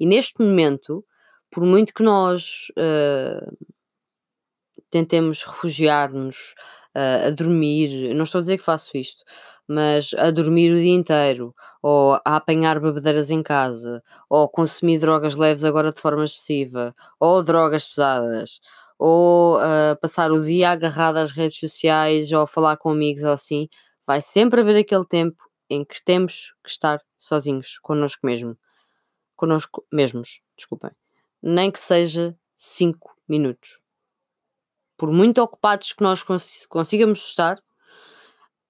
E 0.00 0.06
neste 0.06 0.40
momento, 0.40 1.04
por 1.50 1.64
muito 1.64 1.94
que 1.94 2.02
nós 2.02 2.68
uh, 2.70 3.56
tentemos 4.90 5.42
refugiar-nos 5.44 6.54
uh, 6.96 7.28
a 7.28 7.30
dormir, 7.30 8.14
não 8.14 8.24
estou 8.24 8.38
a 8.38 8.42
dizer 8.42 8.58
que 8.58 8.64
faço 8.64 8.96
isto, 8.96 9.22
mas 9.68 10.14
a 10.16 10.30
dormir 10.30 10.72
o 10.72 10.80
dia 10.80 10.94
inteiro, 10.94 11.54
ou 11.82 12.14
a 12.24 12.36
apanhar 12.36 12.80
bebedeiras 12.80 13.30
em 13.30 13.42
casa, 13.42 14.02
ou 14.28 14.48
consumir 14.48 14.98
drogas 14.98 15.36
leves 15.36 15.62
agora 15.62 15.92
de 15.92 16.00
forma 16.00 16.24
excessiva, 16.24 16.94
ou 17.20 17.42
drogas 17.42 17.86
pesadas, 17.86 18.60
ou 18.98 19.58
uh, 19.58 19.96
passar 20.00 20.32
o 20.32 20.42
dia 20.42 20.70
agarrado 20.70 21.18
às 21.18 21.30
redes 21.30 21.58
sociais, 21.58 22.32
ou 22.32 22.42
a 22.42 22.46
falar 22.46 22.76
com 22.76 22.90
amigos 22.90 23.22
ou 23.22 23.30
assim, 23.30 23.68
vai 24.06 24.20
sempre 24.20 24.60
haver 24.60 24.76
aquele 24.76 25.04
tempo 25.04 25.42
em 25.70 25.84
que 25.84 26.02
temos 26.04 26.54
que 26.64 26.70
estar 26.70 26.98
sozinhos, 27.16 27.78
connosco 27.80 28.26
mesmo. 28.26 28.58
Connosco 29.36 29.86
mesmos, 29.92 30.40
desculpem. 30.56 30.90
Nem 31.42 31.70
que 31.70 31.78
seja 31.78 32.36
5 32.56 33.14
minutos. 33.28 33.78
Por 34.96 35.12
muito 35.12 35.40
ocupados 35.40 35.92
que 35.92 36.02
nós 36.02 36.22
cons 36.24 36.66
consigamos 36.66 37.20
estar, 37.20 37.62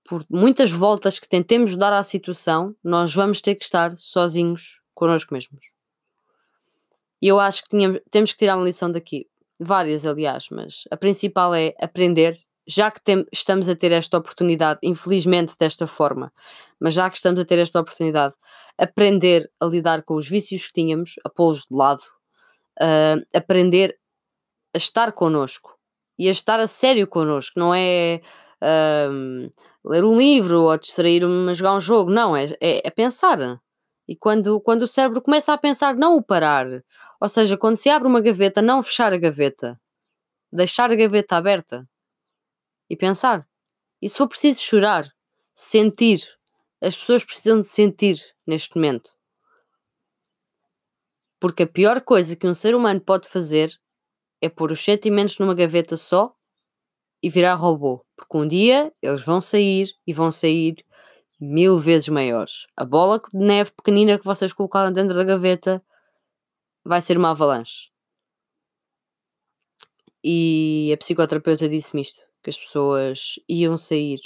por 0.04 0.26
muitas 0.28 0.70
voltas 0.70 1.18
que 1.18 1.28
tentemos 1.28 1.76
dar 1.76 1.92
à 1.92 2.02
situação, 2.02 2.74
nós 2.82 3.14
vamos 3.14 3.40
ter 3.40 3.54
que 3.54 3.64
estar 3.64 3.96
sozinhos 3.96 4.80
connosco 4.94 5.32
mesmos. 5.32 5.70
E 7.20 7.28
eu 7.28 7.38
acho 7.38 7.62
que 7.62 7.68
tínhamos, 7.70 8.00
temos 8.10 8.32
que 8.32 8.38
tirar 8.38 8.56
uma 8.56 8.64
lição 8.64 8.90
daqui. 8.90 9.28
Várias, 9.60 10.06
aliás, 10.06 10.48
mas 10.50 10.84
a 10.90 10.96
principal 10.96 11.54
é 11.54 11.74
aprender, 11.80 12.38
já 12.66 12.90
que 12.90 13.02
tem, 13.02 13.26
estamos 13.32 13.68
a 13.68 13.74
ter 13.74 13.90
esta 13.90 14.16
oportunidade, 14.16 14.78
infelizmente 14.82 15.54
desta 15.58 15.86
forma, 15.86 16.32
mas 16.80 16.94
já 16.94 17.10
que 17.10 17.16
estamos 17.16 17.40
a 17.40 17.44
ter 17.44 17.58
esta 17.58 17.80
oportunidade, 17.80 18.34
aprender 18.78 19.50
a 19.60 19.66
lidar 19.66 20.02
com 20.04 20.14
os 20.14 20.28
vícios 20.28 20.68
que 20.68 20.74
tínhamos, 20.74 21.14
a 21.24 21.28
pô-los 21.28 21.66
de 21.68 21.76
lado, 21.76 22.02
uh, 22.80 23.26
aprender 23.34 23.98
a 24.72 24.78
estar 24.78 25.12
connosco 25.12 25.76
e 26.16 26.28
a 26.28 26.32
estar 26.32 26.60
a 26.60 26.68
sério 26.68 27.06
connosco, 27.06 27.58
não 27.58 27.74
é 27.74 28.20
uh, 28.62 29.50
ler 29.84 30.04
um 30.04 30.16
livro 30.16 30.62
ou 30.62 30.78
distrair-me 30.78 31.50
a 31.50 31.54
jogar 31.54 31.74
um 31.74 31.80
jogo, 31.80 32.10
não, 32.10 32.36
é, 32.36 32.44
é, 32.60 32.86
é, 32.86 32.90
pensar. 32.90 33.60
E 34.08 34.16
quando, 34.16 34.58
quando 34.62 34.82
o 34.82 34.88
cérebro 34.88 35.20
começa 35.20 35.52
a 35.52 35.58
pensar, 35.58 35.94
não 35.94 36.16
o 36.16 36.22
parar, 36.22 36.66
ou 37.20 37.28
seja, 37.28 37.58
quando 37.58 37.76
se 37.76 37.90
abre 37.90 38.08
uma 38.08 38.22
gaveta, 38.22 38.62
não 38.62 38.82
fechar 38.82 39.12
a 39.12 39.18
gaveta, 39.18 39.78
deixar 40.50 40.90
a 40.90 40.96
gaveta 40.96 41.36
aberta 41.36 41.86
e 42.88 42.96
pensar. 42.96 43.46
E 44.00 44.08
se 44.08 44.16
for 44.16 44.28
preciso 44.28 44.60
chorar, 44.60 45.12
sentir, 45.54 46.26
as 46.80 46.96
pessoas 46.96 47.24
precisam 47.24 47.60
de 47.60 47.68
sentir 47.68 48.18
neste 48.46 48.76
momento. 48.76 49.12
Porque 51.40 51.64
a 51.64 51.68
pior 51.68 52.00
coisa 52.00 52.34
que 52.34 52.46
um 52.46 52.54
ser 52.54 52.74
humano 52.74 53.00
pode 53.00 53.28
fazer 53.28 53.78
é 54.40 54.48
pôr 54.48 54.72
os 54.72 54.82
sentimentos 54.82 55.38
numa 55.38 55.54
gaveta 55.54 55.96
só 55.96 56.34
e 57.22 57.28
virar 57.28 57.54
robô. 57.54 58.04
Porque 58.16 58.36
um 58.36 58.46
dia 58.46 58.92
eles 59.02 59.22
vão 59.22 59.40
sair 59.40 59.92
e 60.06 60.12
vão 60.12 60.32
sair 60.32 60.84
mil 61.40 61.78
vezes 61.80 62.08
maiores. 62.08 62.66
A 62.76 62.84
bola 62.84 63.20
de 63.32 63.38
neve 63.38 63.70
pequenina 63.72 64.18
que 64.18 64.24
vocês 64.24 64.52
colocaram 64.52 64.92
dentro 64.92 65.14
da 65.14 65.24
gaveta 65.24 65.82
vai 66.84 67.00
ser 67.00 67.16
uma 67.16 67.30
avalanche. 67.30 67.90
E 70.22 70.90
a 70.92 70.96
psicoterapeuta 70.96 71.68
disse-me 71.68 72.02
isto: 72.02 72.20
que 72.42 72.50
as 72.50 72.58
pessoas 72.58 73.38
iam 73.48 73.78
sair 73.78 74.20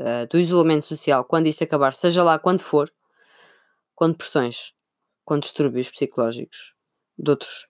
uh, 0.00 0.26
do 0.30 0.38
isolamento 0.38 0.84
social 0.84 1.24
quando 1.24 1.46
isso 1.46 1.62
acabar, 1.62 1.92
seja 1.94 2.22
lá 2.22 2.38
quando 2.38 2.60
for, 2.60 2.92
com 3.94 4.10
depressões, 4.10 4.72
com 5.24 5.38
distúrbios 5.38 5.90
psicológicos 5.90 6.74
de 7.18 7.30
outros, 7.30 7.68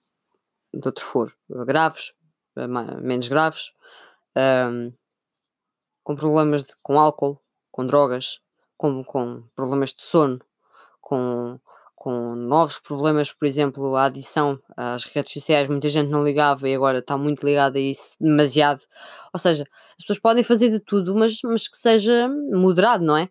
de 0.73 0.87
outro 0.87 1.05
foro, 1.05 1.35
graves, 1.67 2.13
eh, 2.57 2.67
menos 2.67 3.29
graves, 3.29 3.73
um, 4.37 4.93
com 6.03 6.17
problemas 6.17 6.65
de, 6.65 6.75
com 6.83 6.99
álcool, 6.99 7.41
com 7.73 7.85
drogas, 7.85 8.39
com, 8.77 9.03
com 9.03 9.43
problemas 9.57 9.91
de 9.91 10.05
sono, 10.05 10.39
com, 11.01 11.59
com 11.97 12.35
novos 12.35 12.79
problemas, 12.79 13.33
por 13.33 13.47
exemplo, 13.47 13.97
a 13.97 14.05
adição 14.05 14.61
às 14.77 15.05
redes 15.05 15.33
sociais, 15.33 15.69
muita 15.69 15.89
gente 15.89 16.11
não 16.11 16.25
ligava 16.25 16.69
e 16.69 16.75
agora 16.75 16.99
está 16.99 17.17
muito 17.17 17.45
ligada 17.45 17.79
a 17.79 17.83
isso 17.83 18.17
demasiado. 18.21 18.83
Ou 19.33 19.41
seja, 19.41 19.65
as 19.99 20.05
pessoas 20.05 20.19
podem 20.19 20.45
fazer 20.45 20.69
de 20.69 20.79
tudo, 20.79 21.15
mas, 21.15 21.41
mas 21.43 21.67
que 21.67 21.77
seja 21.77 22.29
moderado, 22.53 23.05
não 23.05 23.17
é? 23.17 23.29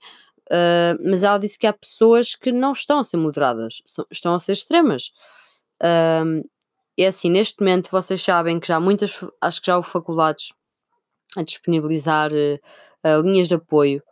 Uh, 0.49 0.99
mas 1.09 1.23
ela 1.23 1.37
disse 1.37 1.57
que 1.57 1.67
há 1.67 1.71
pessoas 1.71 2.35
que 2.35 2.51
não 2.51 2.73
estão 2.73 2.99
a 2.99 3.03
ser 3.03 3.15
moderadas, 3.15 3.81
são, 3.85 4.05
estão 4.11 4.33
a 4.33 4.39
ser 4.39 4.51
extremas. 4.51 5.11
Uh, 5.81 6.43
é 6.97 7.07
assim, 7.07 7.29
neste 7.29 7.59
momento 7.61 7.89
vocês 7.89 8.21
sabem 8.21 8.59
que 8.59 8.67
já 8.67 8.75
há 8.75 8.79
muitas, 8.79 9.19
acho 9.39 9.61
que 9.61 9.67
já 9.67 9.77
houve 9.77 9.89
faculdades 9.89 10.51
a 11.37 11.41
disponibilizar 11.41 12.31
uh, 12.31 13.21
linhas 13.21 13.47
de 13.47 13.55
apoio, 13.55 14.03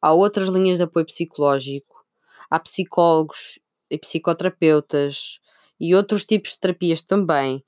há 0.00 0.12
outras 0.12 0.48
linhas 0.48 0.78
de 0.78 0.84
apoio 0.84 1.06
psicológico, 1.06 2.04
há 2.50 2.58
psicólogos 2.60 3.58
e 3.90 3.98
psicoterapeutas 3.98 5.38
e 5.80 5.94
outros 5.94 6.24
tipos 6.24 6.52
de 6.52 6.60
terapias 6.60 7.02
também, 7.02 7.64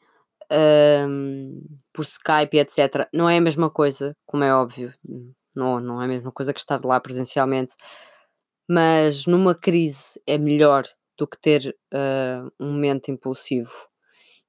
um, 1.09 1.61
por 1.93 2.05
Skype, 2.05 2.59
etc. 2.59 3.09
Não 3.13 3.29
é 3.29 3.39
a 3.39 3.41
mesma 3.41 3.71
coisa, 3.71 4.17
como 4.25 4.45
é 4.45 4.55
óbvio, 4.55 4.93
não, 5.55 5.81
não 5.81 6.01
é 6.01 6.05
a 6.05 6.09
mesma 6.09 6.33
coisa 6.33 6.53
que 6.53 6.61
estar 6.61 6.85
lá 6.85 7.01
presencialmente, 7.01 7.75
mas 8.69 9.27
numa 9.27 9.55
crise 9.55 10.21
é 10.27 10.39
melhor 10.39 10.85
do 11.19 11.27
que 11.27 11.39
ter 11.41 11.75
uh, 11.95 12.53
um 12.61 12.73
momento 12.73 13.11
impulsivo. 13.11 13.73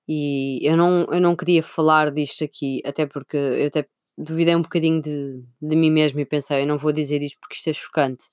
E 0.08 0.60
eu 0.68 0.78
não, 0.78 1.06
eu 1.12 1.20
não 1.20 1.36
queria 1.36 1.62
falar 1.62 2.12
disto 2.12 2.44
aqui, 2.44 2.82
até 2.86 3.06
porque 3.06 3.38
eu 3.38 3.68
até 3.68 3.88
duvidei 4.18 4.56
um 4.56 4.62
bocadinho 4.62 5.02
de, 5.02 5.44
de 5.62 5.76
mim 5.76 5.92
mesmo 5.92 6.20
e 6.20 6.26
pensei, 6.26 6.64
eu 6.64 6.68
não 6.68 6.78
vou 6.78 6.92
dizer 6.92 7.22
isto 7.22 7.40
porque 7.40 7.56
isto 7.56 7.70
é 7.70 7.74
chocante. 7.74 8.26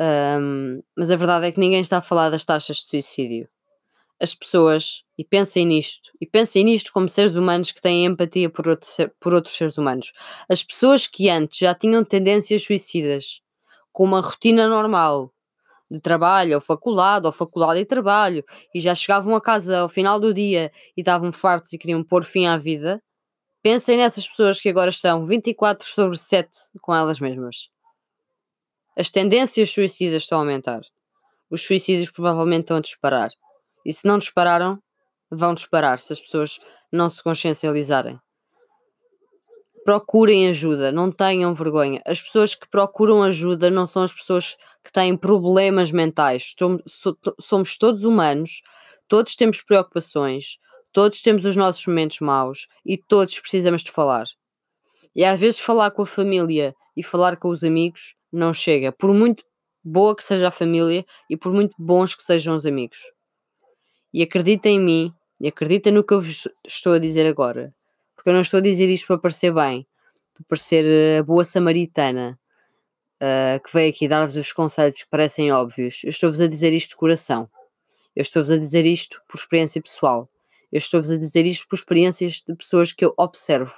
Um, 0.00 0.82
mas 0.96 1.10
a 1.10 1.16
verdade 1.16 1.46
é 1.46 1.52
que 1.52 1.60
ninguém 1.60 1.80
está 1.80 1.98
a 1.98 2.02
falar 2.02 2.30
das 2.30 2.44
taxas 2.44 2.78
de 2.78 2.90
suicídio. 2.90 3.48
As 4.20 4.34
pessoas, 4.34 5.02
e 5.18 5.24
pensem 5.24 5.66
nisto, 5.66 6.10
e 6.18 6.26
pensem 6.26 6.64
nisto 6.64 6.90
como 6.92 7.08
seres 7.08 7.34
humanos 7.34 7.70
que 7.70 7.82
têm 7.82 8.06
empatia 8.06 8.48
por, 8.48 8.66
outro, 8.66 8.88
por 9.20 9.34
outros 9.34 9.54
seres 9.54 9.76
humanos. 9.76 10.12
As 10.48 10.62
pessoas 10.62 11.06
que 11.06 11.28
antes 11.28 11.58
já 11.58 11.74
tinham 11.74 12.02
tendências 12.02 12.64
suicidas, 12.64 13.42
com 13.92 14.04
uma 14.04 14.20
rotina 14.20 14.68
normal, 14.68 15.32
de 15.90 16.00
trabalho, 16.00 16.54
ou 16.54 16.60
faculdade, 16.60 17.26
ou 17.26 17.32
faculdade 17.32 17.80
e 17.80 17.84
trabalho, 17.84 18.44
e 18.74 18.80
já 18.80 18.94
chegavam 18.94 19.34
a 19.36 19.40
casa 19.40 19.80
ao 19.80 19.88
final 19.88 20.18
do 20.18 20.32
dia 20.32 20.72
e 20.96 21.00
estavam 21.00 21.32
fartos 21.32 21.72
e 21.72 21.78
queriam 21.78 22.02
pôr 22.02 22.24
fim 22.24 22.46
à 22.46 22.56
vida, 22.56 23.02
pensem 23.66 23.96
nessas 23.96 24.28
pessoas 24.28 24.60
que 24.60 24.68
agora 24.68 24.90
estão 24.90 25.26
24 25.26 25.88
sobre 25.88 26.16
7 26.16 26.48
com 26.80 26.94
elas 26.94 27.18
mesmas. 27.18 27.68
As 28.96 29.10
tendências 29.10 29.72
suicidas 29.72 30.22
estão 30.22 30.38
a 30.38 30.42
aumentar. 30.42 30.82
Os 31.50 31.66
suicídios 31.66 32.08
provavelmente 32.08 32.60
estão 32.60 32.76
a 32.76 32.80
disparar. 32.80 33.28
E 33.84 33.92
se 33.92 34.06
não 34.06 34.20
dispararam, 34.20 34.80
vão 35.28 35.52
disparar 35.52 35.98
se 35.98 36.12
as 36.12 36.20
pessoas 36.20 36.60
não 36.92 37.10
se 37.10 37.20
consciencializarem. 37.20 38.20
Procurem 39.84 40.46
ajuda, 40.46 40.92
não 40.92 41.10
tenham 41.10 41.52
vergonha. 41.52 42.00
As 42.06 42.22
pessoas 42.22 42.54
que 42.54 42.68
procuram 42.68 43.20
ajuda 43.20 43.68
não 43.68 43.84
são 43.84 44.04
as 44.04 44.12
pessoas 44.12 44.56
que 44.84 44.92
têm 44.92 45.16
problemas 45.16 45.90
mentais. 45.90 46.54
Somos 47.40 47.76
todos 47.76 48.04
humanos, 48.04 48.62
todos 49.08 49.34
temos 49.34 49.60
preocupações, 49.60 50.56
todos 50.96 51.20
temos 51.20 51.44
os 51.44 51.54
nossos 51.56 51.86
momentos 51.86 52.20
maus 52.20 52.66
e 52.82 52.96
todos 52.96 53.38
precisamos 53.38 53.82
de 53.82 53.90
falar. 53.90 54.24
E 55.14 55.26
às 55.26 55.38
vezes 55.38 55.60
falar 55.60 55.90
com 55.90 56.00
a 56.00 56.06
família 56.06 56.74
e 56.96 57.02
falar 57.02 57.36
com 57.36 57.50
os 57.50 57.62
amigos 57.62 58.16
não 58.32 58.54
chega, 58.54 58.90
por 58.90 59.12
muito 59.12 59.44
boa 59.84 60.16
que 60.16 60.24
seja 60.24 60.48
a 60.48 60.50
família 60.50 61.04
e 61.28 61.36
por 61.36 61.52
muito 61.52 61.74
bons 61.78 62.14
que 62.14 62.22
sejam 62.22 62.56
os 62.56 62.64
amigos. 62.64 62.96
E 64.10 64.22
acredita 64.22 64.70
em 64.70 64.80
mim 64.80 65.12
e 65.38 65.48
acredita 65.48 65.90
no 65.90 66.02
que 66.02 66.14
eu 66.14 66.20
vos 66.20 66.48
estou 66.66 66.94
a 66.94 66.98
dizer 66.98 67.26
agora, 67.26 67.74
porque 68.14 68.30
eu 68.30 68.32
não 68.32 68.40
estou 68.40 68.56
a 68.56 68.62
dizer 68.62 68.88
isto 68.88 69.06
para 69.06 69.18
parecer 69.18 69.52
bem, 69.52 69.86
para 70.32 70.44
parecer 70.48 71.18
a 71.20 71.22
boa 71.22 71.44
samaritana 71.44 72.40
uh, 73.16 73.62
que 73.62 73.70
veio 73.70 73.90
aqui 73.90 74.08
dar-vos 74.08 74.34
os 74.34 74.50
conselhos 74.50 75.02
que 75.02 75.10
parecem 75.10 75.52
óbvios. 75.52 76.00
Eu 76.04 76.08
estou-vos 76.08 76.40
a 76.40 76.46
dizer 76.46 76.72
isto 76.72 76.92
de 76.92 76.96
coração. 76.96 77.50
Eu 78.16 78.22
estou-vos 78.22 78.50
a 78.50 78.56
dizer 78.56 78.86
isto 78.86 79.20
por 79.28 79.36
experiência 79.36 79.82
pessoal. 79.82 80.30
Eu 80.76 80.78
estou-vos 80.78 81.10
a 81.10 81.16
dizer 81.16 81.46
isto 81.46 81.66
por 81.66 81.74
experiências 81.74 82.42
de 82.46 82.54
pessoas 82.54 82.92
que 82.92 83.02
eu 83.02 83.14
observo. 83.16 83.72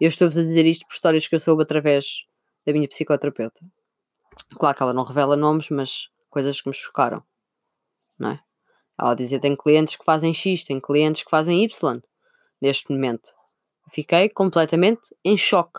Eu 0.00 0.08
estou-vos 0.08 0.36
a 0.36 0.42
dizer 0.42 0.66
isto 0.66 0.84
por 0.84 0.92
histórias 0.92 1.28
que 1.28 1.36
eu 1.36 1.38
soube 1.38 1.62
através 1.62 2.24
da 2.66 2.72
minha 2.72 2.88
psicoterapeuta. 2.88 3.64
Claro 4.58 4.76
que 4.76 4.82
ela 4.82 4.92
não 4.92 5.04
revela 5.04 5.36
nomes, 5.36 5.70
mas 5.70 6.08
coisas 6.28 6.60
que 6.60 6.68
me 6.68 6.74
chocaram, 6.74 7.22
não 8.18 8.30
é? 8.30 8.40
Ela 9.00 9.14
dizia: 9.14 9.38
tem 9.38 9.54
clientes 9.54 9.94
que 9.94 10.04
fazem 10.04 10.34
X, 10.34 10.64
tem 10.64 10.80
clientes 10.80 11.22
que 11.22 11.30
fazem 11.30 11.62
Y 11.62 12.02
neste 12.60 12.90
momento. 12.90 13.30
Fiquei 13.92 14.28
completamente 14.28 15.14
em 15.24 15.36
choque. 15.36 15.78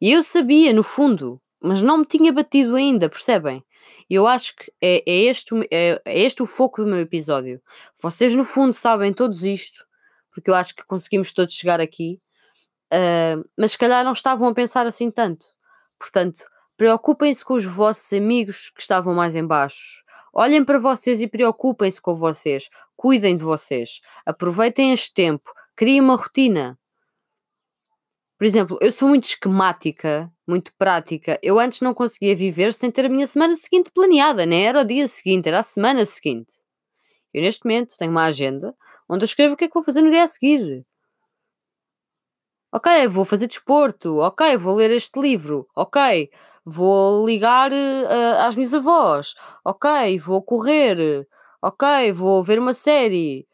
E 0.00 0.12
eu 0.12 0.22
sabia, 0.22 0.72
no 0.72 0.84
fundo, 0.84 1.42
mas 1.60 1.82
não 1.82 1.98
me 1.98 2.06
tinha 2.06 2.32
batido 2.32 2.76
ainda, 2.76 3.08
percebem? 3.08 3.64
Eu 4.08 4.26
acho 4.26 4.54
que 4.56 4.72
é, 4.80 5.02
é, 5.06 5.24
este, 5.24 5.54
é, 5.70 6.00
é 6.04 6.20
este 6.20 6.42
o 6.42 6.46
foco 6.46 6.82
do 6.82 6.90
meu 6.90 7.00
episódio. 7.00 7.60
Vocês, 8.00 8.34
no 8.34 8.44
fundo, 8.44 8.72
sabem 8.74 9.12
todos 9.12 9.44
isto, 9.44 9.84
porque 10.32 10.50
eu 10.50 10.54
acho 10.54 10.74
que 10.74 10.84
conseguimos 10.84 11.32
todos 11.32 11.54
chegar 11.54 11.80
aqui. 11.80 12.20
Uh, 12.92 13.48
mas 13.58 13.72
se 13.72 13.78
calhar 13.78 14.04
não 14.04 14.12
estavam 14.12 14.48
a 14.48 14.54
pensar 14.54 14.86
assim 14.86 15.10
tanto. 15.10 15.46
Portanto, 15.98 16.44
preocupem-se 16.76 17.44
com 17.44 17.54
os 17.54 17.64
vossos 17.64 18.12
amigos 18.12 18.70
que 18.70 18.80
estavam 18.80 19.14
mais 19.14 19.34
em 19.34 19.44
baixo. 19.44 20.04
Olhem 20.32 20.64
para 20.64 20.78
vocês 20.78 21.20
e 21.22 21.26
preocupem-se 21.26 22.00
com 22.00 22.14
vocês. 22.14 22.68
Cuidem 22.94 23.36
de 23.36 23.42
vocês. 23.42 24.00
Aproveitem 24.24 24.92
este 24.92 25.12
tempo. 25.12 25.52
Criem 25.74 26.00
uma 26.00 26.16
rotina. 26.16 26.78
Por 28.38 28.44
exemplo, 28.44 28.78
eu 28.82 28.92
sou 28.92 29.08
muito 29.08 29.24
esquemática, 29.24 30.30
muito 30.46 30.70
prática. 30.78 31.38
Eu 31.42 31.58
antes 31.58 31.80
não 31.80 31.94
conseguia 31.94 32.36
viver 32.36 32.74
sem 32.74 32.90
ter 32.90 33.06
a 33.06 33.08
minha 33.08 33.26
semana 33.26 33.56
seguinte 33.56 33.90
planeada, 33.92 34.44
nem 34.44 34.66
era 34.66 34.82
o 34.82 34.84
dia 34.84 35.08
seguinte, 35.08 35.48
era 35.48 35.60
a 35.60 35.62
semana 35.62 36.04
seguinte. 36.04 36.52
Eu 37.32 37.42
neste 37.42 37.64
momento 37.64 37.96
tenho 37.98 38.10
uma 38.10 38.24
agenda 38.24 38.74
onde 39.08 39.22
eu 39.24 39.26
escrevo 39.26 39.54
o 39.54 39.56
que 39.56 39.64
é 39.64 39.68
que 39.68 39.74
vou 39.74 39.82
fazer 39.82 40.02
no 40.02 40.10
dia 40.10 40.22
a 40.24 40.26
seguir. 40.26 40.84
Ok, 42.72 43.08
vou 43.08 43.24
fazer 43.24 43.46
desporto. 43.46 44.18
Ok, 44.18 44.56
vou 44.58 44.74
ler 44.76 44.90
este 44.90 45.18
livro. 45.20 45.66
Ok, 45.74 46.30
vou 46.64 47.24
ligar 47.26 47.72
uh, 47.72 48.46
às 48.46 48.54
minhas 48.54 48.74
avós. 48.74 49.34
Ok, 49.64 50.18
vou 50.18 50.42
correr. 50.42 51.26
Ok, 51.62 52.12
vou 52.12 52.44
ver 52.44 52.58
uma 52.58 52.74
série. 52.74 53.46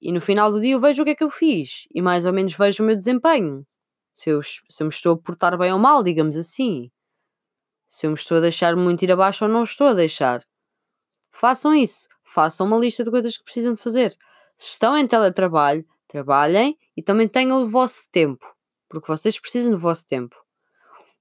E 0.00 0.12
no 0.12 0.20
final 0.20 0.50
do 0.50 0.60
dia 0.60 0.74
eu 0.74 0.80
vejo 0.80 1.02
o 1.02 1.04
que 1.04 1.12
é 1.12 1.14
que 1.14 1.24
eu 1.24 1.30
fiz 1.30 1.86
e 1.94 2.00
mais 2.02 2.24
ou 2.24 2.32
menos 2.32 2.54
vejo 2.54 2.82
o 2.82 2.86
meu 2.86 2.96
desempenho 2.96 3.66
se 4.16 4.30
eu, 4.30 4.42
se 4.42 4.58
eu 4.80 4.86
me 4.86 4.92
estou 4.92 5.12
a 5.12 5.16
portar 5.18 5.58
bem 5.58 5.70
ou 5.70 5.78
mal, 5.78 6.02
digamos 6.02 6.38
assim. 6.38 6.90
Se 7.86 8.06
eu 8.06 8.10
me 8.10 8.16
estou 8.16 8.38
a 8.38 8.40
deixar 8.40 8.74
muito 8.74 9.02
ir 9.02 9.12
abaixo 9.12 9.44
ou 9.44 9.50
não 9.50 9.62
estou 9.62 9.88
a 9.88 9.92
deixar. 9.92 10.42
Façam 11.30 11.74
isso. 11.74 12.08
Façam 12.24 12.66
uma 12.66 12.78
lista 12.78 13.04
de 13.04 13.10
coisas 13.10 13.36
que 13.36 13.44
precisam 13.44 13.74
de 13.74 13.82
fazer. 13.82 14.16
Se 14.56 14.68
estão 14.70 14.96
em 14.96 15.06
teletrabalho, 15.06 15.84
trabalhem 16.08 16.78
e 16.96 17.02
também 17.02 17.28
tenham 17.28 17.62
o 17.62 17.68
vosso 17.68 18.10
tempo. 18.10 18.46
Porque 18.88 19.06
vocês 19.06 19.38
precisam 19.38 19.72
do 19.72 19.78
vosso 19.78 20.06
tempo. 20.06 20.34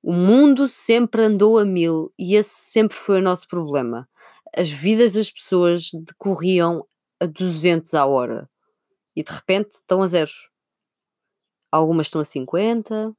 O 0.01 0.13
mundo 0.13 0.65
sempre 0.69 1.23
andou 1.23 1.59
a 1.59 1.65
mil 1.65 2.13
e 2.17 2.35
esse 2.35 2.71
sempre 2.71 2.95
foi 2.95 3.19
o 3.19 3.23
nosso 3.23 3.45
problema. 3.45 4.07
As 4.55 4.71
vidas 4.71 5.11
das 5.11 5.29
pessoas 5.29 5.89
decorriam 5.93 6.87
a 7.19 7.25
200 7.25 7.93
à 7.93 8.05
hora 8.05 8.49
e 9.13 9.21
de 9.21 9.33
repente 9.33 9.71
estão 9.71 10.01
a 10.01 10.07
zeros 10.07 10.49
algumas 11.75 12.07
estão 12.07 12.21
a 12.21 12.25
50 12.25 13.13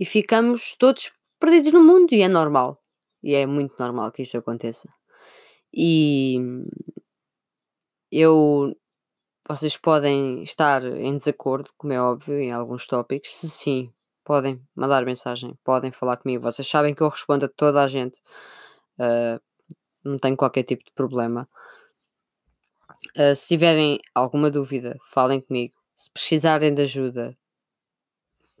e 0.00 0.06
ficamos 0.06 0.74
todos 0.76 1.12
perdidos 1.38 1.72
no 1.72 1.84
mundo 1.84 2.12
e 2.12 2.22
é 2.22 2.28
normal. 2.28 2.80
E 3.22 3.34
é 3.34 3.46
muito 3.46 3.74
normal 3.78 4.12
que 4.12 4.22
isto 4.22 4.38
aconteça. 4.38 4.88
E 5.72 6.38
eu 8.10 8.74
vocês 9.48 9.76
podem 9.76 10.42
estar 10.42 10.82
em 10.84 11.16
desacordo, 11.16 11.70
como 11.78 11.92
é 11.92 12.00
óbvio, 12.00 12.38
em 12.40 12.52
alguns 12.52 12.86
tópicos. 12.86 13.36
Se 13.36 13.48
sim, 13.48 13.92
podem 14.24 14.60
mandar 14.74 15.04
mensagem, 15.04 15.56
podem 15.64 15.92
falar 15.92 16.16
comigo. 16.16 16.42
Vocês 16.42 16.68
sabem 16.68 16.94
que 16.94 17.02
eu 17.02 17.08
respondo 17.08 17.44
a 17.46 17.48
toda 17.48 17.82
a 17.82 17.88
gente. 17.88 18.20
Uh, 18.98 19.40
não 20.04 20.16
tenho 20.16 20.36
qualquer 20.36 20.64
tipo 20.64 20.84
de 20.84 20.92
problema. 20.92 21.48
Uh, 23.16 23.36
se 23.36 23.48
tiverem 23.48 24.00
alguma 24.14 24.50
dúvida, 24.50 24.96
falem 25.12 25.40
comigo 25.40 25.75
se 25.96 26.10
precisarem 26.10 26.74
de 26.74 26.82
ajuda, 26.82 27.36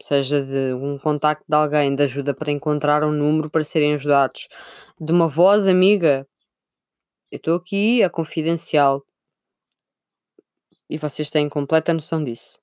seja 0.00 0.42
de 0.44 0.72
um 0.74 0.98
contacto 0.98 1.44
de 1.46 1.54
alguém, 1.54 1.94
de 1.94 2.02
ajuda 2.02 2.34
para 2.34 2.50
encontrar 2.50 3.04
um 3.04 3.12
número 3.12 3.50
para 3.50 3.62
serem 3.62 3.94
ajudados, 3.94 4.48
de 4.98 5.12
uma 5.12 5.28
voz 5.28 5.66
amiga, 5.66 6.26
eu 7.30 7.36
estou 7.36 7.56
aqui, 7.56 8.02
é 8.02 8.08
confidencial. 8.08 9.04
E 10.88 10.96
vocês 10.96 11.28
têm 11.28 11.48
completa 11.48 11.92
noção 11.92 12.24
disso. 12.24 12.58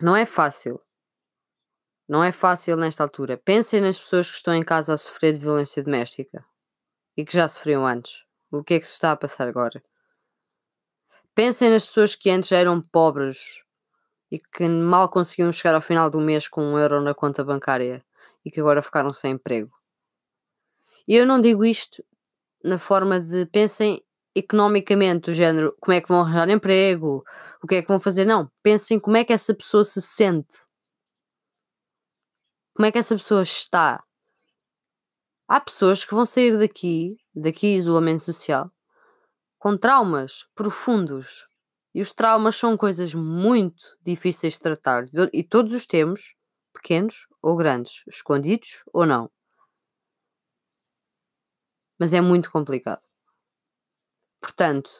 Não 0.00 0.14
é 0.14 0.26
fácil. 0.26 0.80
Não 2.08 2.22
é 2.22 2.30
fácil 2.30 2.76
nesta 2.76 3.02
altura. 3.02 3.36
Pensem 3.36 3.80
nas 3.80 3.98
pessoas 3.98 4.30
que 4.30 4.36
estão 4.36 4.54
em 4.54 4.62
casa 4.62 4.94
a 4.94 4.98
sofrer 4.98 5.32
de 5.32 5.40
violência 5.40 5.82
doméstica 5.82 6.44
e 7.16 7.24
que 7.24 7.32
já 7.32 7.48
sofriam 7.48 7.84
antes. 7.86 8.24
O 8.50 8.62
que 8.62 8.74
é 8.74 8.80
que 8.80 8.86
se 8.86 8.92
está 8.92 9.10
a 9.12 9.16
passar 9.16 9.48
agora? 9.48 9.82
Pensem 11.36 11.68
nas 11.68 11.86
pessoas 11.86 12.14
que 12.14 12.30
antes 12.30 12.50
eram 12.50 12.80
pobres 12.80 13.62
e 14.32 14.38
que 14.38 14.66
mal 14.66 15.10
conseguiam 15.10 15.52
chegar 15.52 15.74
ao 15.74 15.82
final 15.82 16.08
do 16.08 16.18
mês 16.18 16.48
com 16.48 16.62
um 16.62 16.78
euro 16.78 17.02
na 17.02 17.12
conta 17.12 17.44
bancária 17.44 18.02
e 18.42 18.50
que 18.50 18.58
agora 18.58 18.80
ficaram 18.80 19.12
sem 19.12 19.32
emprego. 19.32 19.70
E 21.06 21.14
eu 21.14 21.26
não 21.26 21.38
digo 21.38 21.62
isto 21.62 22.02
na 22.64 22.78
forma 22.78 23.20
de 23.20 23.44
pensem 23.44 24.02
economicamente, 24.34 25.26
do 25.26 25.34
género 25.34 25.76
como 25.78 25.94
é 25.94 26.00
que 26.00 26.08
vão 26.08 26.20
arranjar 26.22 26.48
emprego, 26.48 27.22
o 27.62 27.66
que 27.66 27.74
é 27.74 27.82
que 27.82 27.88
vão 27.88 28.00
fazer. 28.00 28.24
Não, 28.24 28.50
pensem 28.62 28.98
como 28.98 29.18
é 29.18 29.22
que 29.24 29.34
essa 29.34 29.54
pessoa 29.54 29.84
se 29.84 30.00
sente. 30.00 30.56
Como 32.74 32.86
é 32.86 32.90
que 32.90 32.98
essa 32.98 33.14
pessoa 33.14 33.42
está. 33.42 34.02
Há 35.46 35.60
pessoas 35.60 36.02
que 36.02 36.14
vão 36.14 36.24
sair 36.24 36.58
daqui, 36.58 37.18
daqui 37.34 37.76
isolamento 37.76 38.22
social, 38.22 38.70
com 39.58 39.76
traumas 39.76 40.46
profundos. 40.54 41.46
E 41.94 42.00
os 42.00 42.12
traumas 42.12 42.56
são 42.56 42.76
coisas 42.76 43.14
muito 43.14 43.96
difíceis 44.02 44.54
de 44.54 44.60
tratar 44.60 45.04
e 45.32 45.42
todos 45.42 45.72
os 45.72 45.86
temos, 45.86 46.34
pequenos 46.72 47.26
ou 47.40 47.56
grandes, 47.56 48.02
escondidos 48.06 48.84
ou 48.92 49.06
não. 49.06 49.30
Mas 51.98 52.12
é 52.12 52.20
muito 52.20 52.50
complicado. 52.50 53.00
Portanto, 54.40 54.90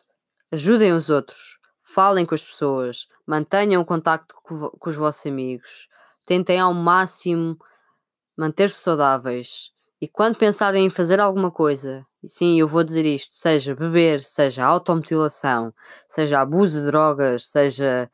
ajudem 0.50 0.92
os 0.92 1.10
outros, 1.10 1.58
falem 1.82 2.24
com 2.24 2.34
as 2.34 2.42
pessoas, 2.42 3.06
mantenham 3.26 3.84
contacto 3.84 4.34
com, 4.42 4.70
com 4.70 4.90
os 4.90 4.96
vossos 4.96 5.26
amigos, 5.26 5.88
tentem 6.24 6.58
ao 6.58 6.72
máximo 6.72 7.58
manter-se 8.36 8.80
saudáveis 8.80 9.70
e 10.00 10.08
quando 10.08 10.36
pensarem 10.36 10.86
em 10.86 10.90
fazer 10.90 11.20
alguma 11.20 11.50
coisa 11.50 12.06
sim, 12.28 12.60
eu 12.60 12.68
vou 12.68 12.84
dizer 12.84 13.04
isto, 13.06 13.34
seja 13.34 13.74
beber, 13.74 14.22
seja 14.22 14.64
automutilação, 14.64 15.72
seja 16.08 16.40
abuso 16.40 16.80
de 16.80 16.86
drogas, 16.86 17.46
seja 17.46 18.10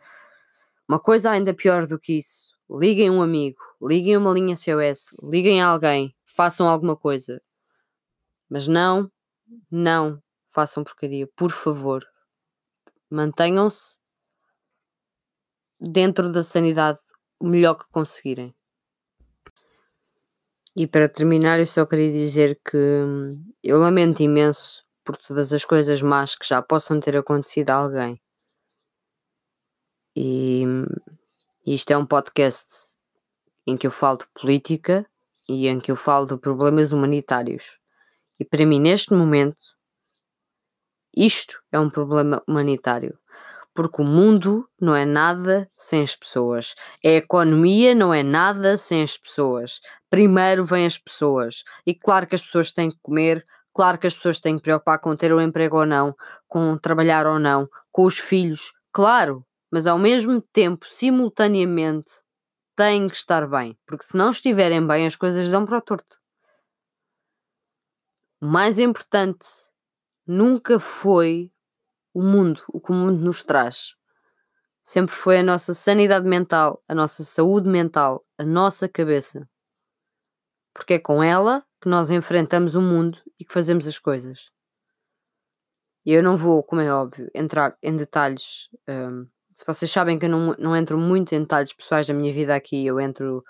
uma 0.89 1.01
coisa 1.01 1.31
ainda 1.31 1.55
pior 1.55 1.87
do 1.87 1.99
que 1.99 2.19
isso, 2.19 2.57
liguem 2.71 3.11
um 3.11 3.23
amigo, 3.23 3.59
liguem 3.83 4.17
uma 4.17 4.33
linha 4.33 4.57
SOS, 4.57 5.15
liguem 5.23 5.63
a 5.63 5.69
alguém, 5.69 6.15
façam 6.27 6.69
alguma 6.69 6.97
coisa. 6.97 7.41
Mas 8.49 8.69
não, 8.69 9.11
não 9.71 10.23
façam 10.49 10.85
porcaria, 10.85 11.27
por 11.37 11.51
favor. 11.51 12.07
Mantenham-se 13.11 13.99
dentro 15.81 16.31
da 16.33 16.43
sanidade 16.43 17.01
o 17.41 17.47
melhor 17.47 17.75
que 17.75 17.89
conseguirem. 17.91 18.55
E 20.75 20.87
para 20.87 21.07
terminar, 21.07 21.61
eu 21.61 21.67
só 21.67 21.85
queria 21.85 22.11
dizer 22.11 22.59
que 22.65 22.77
hum, 22.77 23.45
eu 23.63 23.79
lamento 23.79 24.23
imenso 24.23 24.83
por 25.05 25.17
todas 25.17 25.53
as 25.53 25.65
coisas 25.67 26.01
más 26.01 26.35
que 26.35 26.47
já 26.47 26.63
possam 26.63 26.99
ter 26.99 27.15
acontecido 27.15 27.71
a 27.71 27.75
alguém. 27.75 28.21
E 30.17 30.65
hum, 30.67 30.87
isto 31.67 31.91
é 31.91 31.97
um 31.97 32.07
podcast 32.07 32.97
em 33.67 33.77
que 33.77 33.87
eu 33.87 33.91
falo 33.91 34.19
de 34.19 34.27
política 34.35 35.07
e 35.47 35.69
em 35.69 35.79
que 35.79 35.93
eu 35.93 35.97
falo 35.97 36.25
de 36.25 36.39
problemas 36.39 36.91
humanitários. 36.91 37.79
E 38.41 38.45
para 38.45 38.65
mim, 38.65 38.81
neste 38.81 39.13
momento, 39.13 39.77
isto 41.15 41.63
é 41.71 41.79
um 41.79 41.91
problema 41.91 42.43
humanitário 42.49 43.19
porque 43.75 44.03
o 44.03 44.05
mundo 44.05 44.69
não 44.81 44.95
é 44.95 45.05
nada 45.05 45.69
sem 45.71 46.03
as 46.03 46.15
pessoas. 46.15 46.75
A 47.05 47.09
economia 47.09 47.95
não 47.95 48.13
é 48.13 48.23
nada 48.23 48.77
sem 48.77 49.03
as 49.03 49.17
pessoas. 49.17 49.81
Primeiro 50.11 50.65
vêm 50.65 50.87
as 50.87 50.99
pessoas. 50.99 51.65
E 51.87 51.95
claro 51.95 52.27
que 52.27 52.35
as 52.35 52.43
pessoas 52.43 52.73
têm 52.73 52.91
que 52.91 52.99
comer, 53.03 53.47
claro 53.75 53.99
que 53.99 54.07
as 54.07 54.15
pessoas 54.15 54.41
têm 54.41 54.57
que 54.57 54.63
preocupar 54.63 54.99
com 54.99 55.17
ter 55.17 55.33
um 55.33 55.41
emprego 55.41 55.79
ou 55.79 55.87
não, 55.87 56.15
com 56.47 56.77
trabalhar 56.77 57.27
ou 57.27 57.39
não, 57.39 57.69
com 57.91 58.05
os 58.05 58.19
filhos, 58.19 58.73
claro, 58.93 59.45
mas 59.71 59.87
ao 59.87 59.99
mesmo 59.99 60.41
tempo, 60.41 60.87
simultaneamente, 60.87 62.13
têm 62.77 63.09
que 63.09 63.17
estar 63.17 63.47
bem, 63.49 63.77
porque 63.87 64.05
se 64.05 64.17
não 64.17 64.31
estiverem 64.31 64.87
bem, 64.87 65.07
as 65.07 65.17
coisas 65.17 65.49
dão 65.51 65.65
para 65.65 65.79
o 65.79 65.81
torto. 65.81 66.21
O 68.41 68.47
mais 68.47 68.79
importante 68.79 69.47
nunca 70.27 70.81
foi 70.81 71.51
o 72.15 72.23
mundo, 72.23 72.63
o 72.73 72.81
que 72.81 72.93
o 72.93 72.95
mundo 72.95 73.23
nos 73.23 73.43
traz. 73.43 73.95
Sempre 74.83 75.15
foi 75.15 75.39
a 75.39 75.43
nossa 75.43 75.75
sanidade 75.75 76.27
mental, 76.27 76.83
a 76.89 76.95
nossa 76.95 77.25
saúde 77.25 77.69
mental, 77.69 78.25
a 78.37 78.45
nossa 78.45 78.89
cabeça. 78.89 79.49
Porque 80.75 80.95
é 80.95 80.99
com 80.99 81.23
ela 81.23 81.65
que 81.81 81.89
nós 81.89 82.11
enfrentamos 82.11 82.75
o 82.75 82.81
mundo 82.81 83.19
e 83.39 83.45
que 83.45 83.53
fazemos 83.53 83.87
as 83.87 83.99
coisas. 83.99 84.51
E 86.05 86.13
eu 86.13 86.23
não 86.23 86.37
vou, 86.37 86.63
como 86.63 86.81
é 86.81 86.93
óbvio, 86.93 87.31
entrar 87.35 87.77
em 87.83 87.97
detalhes. 87.97 88.69
Um, 88.89 89.27
se 89.55 89.65
vocês 89.65 89.91
sabem 89.91 90.19
que 90.19 90.27
eu 90.27 90.31
não, 90.31 90.55
não 90.59 90.77
entro 90.77 90.99
muito 90.99 91.35
em 91.35 91.41
detalhes 91.41 91.73
pessoais 91.73 92.07
da 92.07 92.15
minha 92.15 92.33
vida 92.33 92.55
aqui, 92.55 92.85
eu 92.85 92.99
entro 92.99 93.45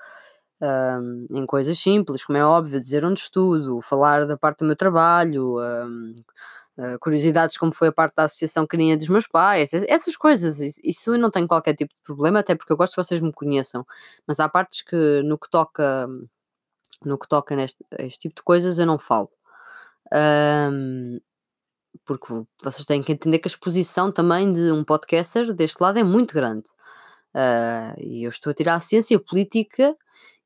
um, 0.61 1.27
em 1.31 1.47
coisas 1.47 1.79
simples, 1.79 2.25
como 2.25 2.39
é 2.39 2.45
óbvio, 2.45 2.81
dizer 2.81 3.05
onde 3.05 3.21
estudo, 3.21 3.81
falar 3.81 4.27
da 4.27 4.37
parte 4.37 4.61
do 4.61 4.67
meu 4.67 4.77
trabalho, 4.77 5.59
um, 5.59 6.15
Uh, 6.79 6.99
curiosidades 7.01 7.59
como 7.59 7.75
foi 7.75 7.89
a 7.89 7.93
parte 7.93 8.15
da 8.17 8.25
associação 8.25 8.67
carinha 8.67 8.97
dos 8.97 9.09
meus 9.09 9.27
pais, 9.27 9.75
essas 9.75 10.17
coisas, 10.17 10.59
isso 10.83 11.15
eu 11.15 11.19
não 11.19 11.31
tenho 11.31 11.47
qualquer 11.47 11.75
tipo 11.75 11.95
de 11.95 12.01
problema, 12.03 12.39
até 12.39 12.55
porque 12.55 12.73
eu 12.73 12.77
gosto 12.79 12.95
que 12.95 13.05
vocês 13.05 13.21
me 13.21 13.31
conheçam, 13.31 13.85
mas 14.27 14.41
há 14.41 14.49
partes 14.49 14.81
que 14.83 15.23
no 15.23 15.39
que 15.39 15.51
toca 15.51 16.09
no 17.05 17.19
que 17.19 17.29
toca 17.29 17.55
neste 17.55 17.85
este 17.99 18.21
tipo 18.21 18.37
de 18.37 18.43
coisas 18.43 18.79
eu 18.79 18.87
não 18.87 18.99
falo. 18.99 19.31
Um, 20.13 21.21
porque 22.05 22.27
vocês 22.63 22.87
têm 22.87 23.03
que 23.03 23.13
entender 23.13 23.39
que 23.39 23.49
a 23.49 23.51
exposição 23.51 24.11
também 24.11 24.53
de 24.53 24.73
um 24.73 24.85
podcaster 24.85 25.53
deste 25.53 25.81
lado 25.81 25.99
é 25.99 26.05
muito 26.05 26.35
grande. 26.35 26.69
Uh, 27.35 27.95
e 28.01 28.25
eu 28.25 28.31
estou 28.31 28.51
a 28.51 28.55
tirar 28.55 28.75
a 28.77 28.81
ciência 28.81 29.19
política 29.19 29.97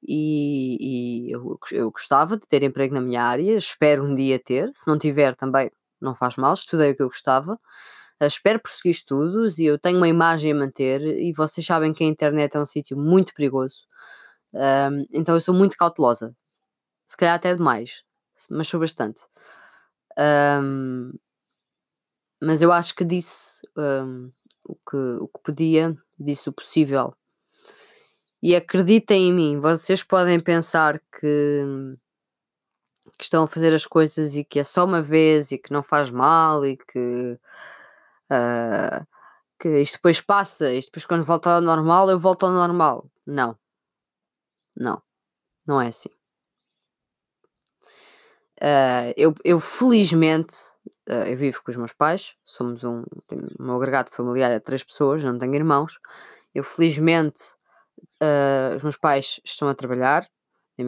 e, 0.06 1.28
e 1.28 1.32
eu, 1.32 1.58
eu, 1.72 1.90
gostava 1.90 2.36
de 2.36 2.46
ter 2.46 2.62
emprego 2.62 2.94
na 2.94 3.00
minha 3.00 3.22
área, 3.22 3.56
espero 3.56 4.04
um 4.04 4.14
dia 4.14 4.38
ter, 4.38 4.70
se 4.74 4.86
não 4.86 4.98
tiver 4.98 5.34
também 5.34 5.70
não 6.00 6.14
faz 6.14 6.36
mal, 6.36 6.54
estudei 6.54 6.90
o 6.92 6.96
que 6.96 7.02
eu 7.02 7.08
gostava, 7.08 7.54
uh, 7.54 8.26
espero 8.26 8.60
prosseguir 8.60 8.92
estudos 8.92 9.58
e 9.58 9.64
eu 9.64 9.78
tenho 9.78 9.98
uma 9.98 10.08
imagem 10.08 10.52
a 10.52 10.54
manter 10.54 11.02
e 11.02 11.32
vocês 11.32 11.66
sabem 11.66 11.92
que 11.92 12.04
a 12.04 12.06
internet 12.06 12.56
é 12.56 12.60
um 12.60 12.66
sítio 12.66 12.96
muito 12.96 13.34
perigoso, 13.34 13.86
uh, 14.54 15.06
então 15.12 15.34
eu 15.34 15.40
sou 15.40 15.54
muito 15.54 15.76
cautelosa, 15.76 16.36
se 17.06 17.16
calhar 17.16 17.34
até 17.34 17.54
demais, 17.54 18.02
mas 18.50 18.68
sou 18.68 18.80
bastante. 18.80 19.22
Um, 20.18 21.12
mas 22.40 22.62
eu 22.62 22.72
acho 22.72 22.94
que 22.94 23.04
disse 23.04 23.62
um, 23.76 24.30
o, 24.64 24.74
que, 24.74 24.96
o 24.96 25.28
que 25.28 25.42
podia, 25.42 25.96
disse 26.18 26.48
o 26.48 26.52
possível. 26.52 27.14
E 28.42 28.54
acreditem 28.54 29.28
em 29.28 29.32
mim, 29.32 29.60
vocês 29.60 30.02
podem 30.02 30.38
pensar 30.38 31.00
que, 31.18 31.62
que 33.18 33.24
estão 33.24 33.44
a 33.44 33.48
fazer 33.48 33.74
as 33.74 33.86
coisas 33.86 34.34
e 34.36 34.44
que 34.44 34.58
é 34.58 34.64
só 34.64 34.84
uma 34.84 35.02
vez 35.02 35.52
e 35.52 35.58
que 35.58 35.72
não 35.72 35.82
faz 35.82 36.10
mal 36.10 36.64
e 36.66 36.76
que, 36.76 37.38
uh, 38.30 39.06
que 39.58 39.80
isto 39.80 39.96
depois 39.96 40.20
passa, 40.20 40.72
isto 40.72 40.90
depois 40.90 41.06
quando 41.06 41.24
volta 41.24 41.54
ao 41.54 41.60
normal 41.60 42.10
eu 42.10 42.18
volto 42.18 42.46
ao 42.46 42.52
normal. 42.52 43.10
Não. 43.26 43.58
Não. 44.76 45.02
Não 45.66 45.80
é 45.80 45.88
assim. 45.88 46.10
Uh, 48.60 49.12
eu, 49.16 49.34
eu 49.44 49.60
felizmente 49.60 50.54
uh, 51.08 51.26
eu 51.26 51.36
vivo 51.36 51.62
com 51.62 51.70
os 51.70 51.76
meus 51.76 51.92
pais, 51.92 52.34
somos 52.44 52.84
um, 52.84 53.04
um 53.60 53.72
agregado 53.76 54.10
familiar 54.10 54.50
de 54.50 54.60
três 54.60 54.82
pessoas, 54.82 55.22
não 55.22 55.38
tenho 55.38 55.54
irmãos. 55.54 55.98
Eu 56.54 56.64
felizmente 56.64 57.42
uh, 58.22 58.76
os 58.76 58.82
meus 58.82 58.96
pais 58.96 59.40
estão 59.44 59.68
a 59.68 59.74
trabalhar, 59.74 60.26
é 60.78 60.84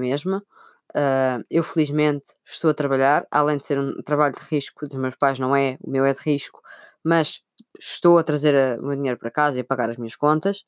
mesmo. 0.94 1.44
eu 1.50 1.62
felizmente 1.64 2.32
estou 2.44 2.70
a 2.70 2.74
trabalhar, 2.74 3.26
além 3.30 3.58
de 3.58 3.64
ser 3.64 3.78
um 3.78 4.02
trabalho 4.02 4.34
de 4.34 4.42
risco 4.54 4.86
dos 4.86 4.96
meus 4.96 5.16
pais, 5.16 5.38
não 5.38 5.54
é, 5.54 5.78
o 5.82 5.90
meu 5.90 6.04
é 6.04 6.14
de 6.14 6.20
risco, 6.20 6.60
mas 7.04 7.42
estou 7.78 8.18
a 8.18 8.24
trazer 8.24 8.78
o 8.78 8.86
meu 8.86 8.96
dinheiro 8.96 9.18
para 9.18 9.30
casa 9.30 9.58
e 9.58 9.60
a 9.60 9.64
pagar 9.64 9.90
as 9.90 9.96
minhas 9.96 10.16
contas. 10.16 10.64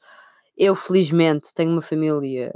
Eu 0.57 0.77
felizmente 0.77 1.55
tenho 1.55 1.73
uma 1.73 1.83
família 1.83 2.53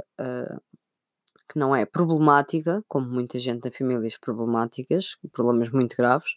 que 1.49 1.59
não 1.59 1.75
é 1.75 1.85
problemática, 1.85 2.83
como 2.87 3.07
muita 3.07 3.39
gente 3.39 3.61
tem 3.61 3.71
famílias 3.71 4.17
problemáticas, 4.17 5.17
problemas 5.31 5.69
muito 5.69 5.95
graves. 5.95 6.35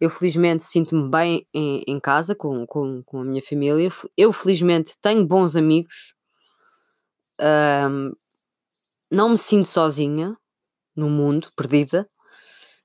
Eu 0.00 0.10
felizmente 0.10 0.62
sinto-me 0.64 1.10
bem 1.10 1.46
em, 1.52 1.82
em 1.86 1.98
casa 1.98 2.34
com, 2.34 2.64
com, 2.66 3.02
com, 3.04 3.20
a 3.20 3.24
minha 3.24 3.42
família. 3.42 3.90
Eu 4.16 4.32
felizmente 4.32 4.96
tenho 5.02 5.26
bons 5.26 5.56
amigos. 5.56 6.14
Um, 7.40 8.12
não 9.10 9.30
me 9.30 9.38
sinto 9.38 9.68
sozinha 9.68 10.36
no 10.98 11.08
mundo, 11.08 11.48
perdida. 11.54 12.08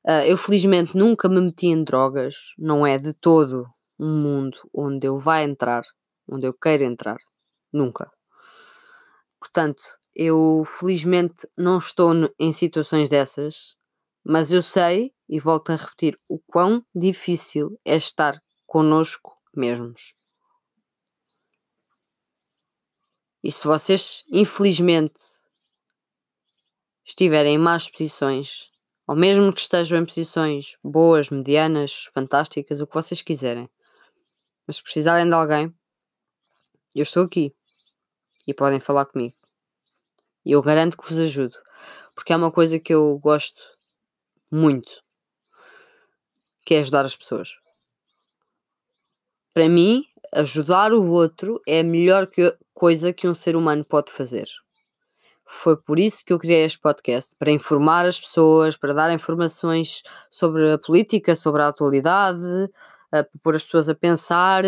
Uh, 0.05 0.23
eu 0.27 0.37
felizmente 0.37 0.95
nunca 0.95 1.27
me 1.27 1.41
meti 1.41 1.67
em 1.67 1.83
drogas. 1.83 2.53
Não 2.57 2.85
é 2.85 2.97
de 2.97 3.13
todo 3.13 3.65
um 3.99 4.21
mundo 4.21 4.57
onde 4.73 5.07
eu 5.07 5.17
vá 5.17 5.41
entrar, 5.41 5.83
onde 6.29 6.45
eu 6.45 6.53
queira 6.53 6.83
entrar. 6.83 7.17
Nunca. 7.71 8.09
Portanto, 9.39 9.83
eu 10.15 10.63
felizmente 10.65 11.47
não 11.57 11.79
estou 11.79 12.13
em 12.39 12.53
situações 12.53 13.09
dessas, 13.09 13.75
mas 14.23 14.51
eu 14.51 14.61
sei, 14.61 15.11
e 15.27 15.39
volto 15.39 15.71
a 15.71 15.75
repetir, 15.75 16.15
o 16.29 16.37
quão 16.39 16.85
difícil 16.93 17.79
é 17.83 17.95
estar 17.95 18.39
connosco 18.67 19.33
mesmos. 19.55 20.13
E 23.43 23.51
se 23.51 23.65
vocês, 23.65 24.23
infelizmente, 24.29 25.32
estiverem 27.13 27.55
em 27.55 27.57
más 27.59 27.87
posições, 27.87 28.69
ou 29.07 29.15
mesmo 29.15 29.53
que 29.53 29.61
estejam 29.61 29.99
em 29.99 30.05
posições 30.05 30.77
boas, 30.83 31.29
medianas, 31.29 32.09
fantásticas, 32.13 32.81
o 32.81 32.87
que 32.87 32.93
vocês 32.93 33.21
quiserem, 33.21 33.69
mas 34.65 34.77
se 34.77 34.83
precisarem 34.83 35.27
de 35.27 35.35
alguém, 35.35 35.73
eu 36.95 37.03
estou 37.03 37.23
aqui 37.23 37.53
e 38.47 38.53
podem 38.53 38.79
falar 38.79 39.05
comigo. 39.05 39.35
E 40.45 40.51
eu 40.51 40.61
garanto 40.61 40.97
que 40.97 41.07
vos 41.07 41.17
ajudo. 41.17 41.55
Porque 42.15 42.33
é 42.33 42.35
uma 42.35 42.51
coisa 42.51 42.79
que 42.79 42.93
eu 42.93 43.17
gosto 43.19 43.61
muito. 44.51 44.91
Que 46.65 46.75
é 46.75 46.79
ajudar 46.79 47.05
as 47.05 47.15
pessoas. 47.15 47.49
Para 49.53 49.69
mim, 49.69 50.03
ajudar 50.33 50.93
o 50.93 51.09
outro 51.09 51.61
é 51.67 51.79
a 51.79 51.83
melhor 51.83 52.27
coisa 52.73 53.13
que 53.13 53.27
um 53.27 53.35
ser 53.35 53.55
humano 53.55 53.85
pode 53.85 54.11
fazer. 54.11 54.47
Foi 55.61 55.77
por 55.77 55.99
isso 55.99 56.25
que 56.25 56.33
eu 56.33 56.39
criei 56.39 56.65
este 56.65 56.79
podcast 56.79 57.35
para 57.37 57.51
informar 57.51 58.05
as 58.05 58.19
pessoas, 58.19 58.75
para 58.75 58.93
dar 58.93 59.13
informações 59.13 60.01
sobre 60.29 60.73
a 60.73 60.77
política, 60.77 61.35
sobre 61.35 61.61
a 61.61 61.67
atualidade, 61.67 62.69
para 63.09 63.27
pôr 63.41 63.55
as 63.55 63.63
pessoas 63.63 63.87
a 63.87 63.95
pensar, 63.95 64.63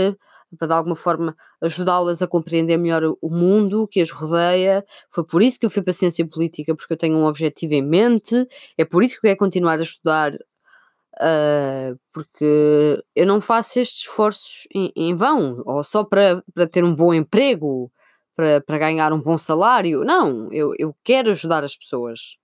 para 0.58 0.68
de 0.68 0.74
alguma 0.74 0.96
forma 0.96 1.36
ajudá-las 1.60 2.22
a 2.22 2.28
compreender 2.28 2.78
melhor 2.78 3.04
o 3.20 3.30
mundo 3.30 3.88
que 3.88 4.00
as 4.00 4.12
rodeia. 4.12 4.86
Foi 5.10 5.26
por 5.26 5.42
isso 5.42 5.60
que 5.60 5.66
eu 5.66 5.70
fui 5.70 5.82
para 5.82 5.92
a 5.92 5.94
ciência 5.94 6.26
política, 6.26 6.76
porque 6.76 6.94
eu 6.94 6.98
tenho 6.98 7.18
um 7.18 7.26
objetivo 7.26 7.74
em 7.74 7.82
mente, 7.82 8.48
é 8.78 8.86
por 8.86 9.04
isso 9.04 9.16
que 9.16 9.28
eu 9.28 9.32
quero 9.32 9.40
continuar 9.40 9.80
a 9.80 9.84
estudar, 9.84 10.34
uh, 10.36 12.00
porque 12.14 13.04
eu 13.16 13.26
não 13.26 13.42
faço 13.42 13.80
estes 13.80 14.02
esforços 14.02 14.68
em, 14.74 14.94
em 14.96 15.16
vão, 15.16 15.62
ou 15.66 15.84
só 15.84 16.04
para, 16.04 16.44
para 16.54 16.68
ter 16.68 16.84
um 16.84 16.96
bom 16.96 17.14
emprego, 17.14 17.92
para, 18.36 18.62
para 18.62 18.78
ganhar 18.78 19.14
um 19.14 19.22
bom 19.22 19.38
salário. 19.38 20.04
Não, 20.04 20.52
eu, 20.52 20.74
eu 20.78 20.96
quero 21.04 21.32
ajudar 21.32 21.64
as 21.64 21.76
pessoas. 21.76 22.38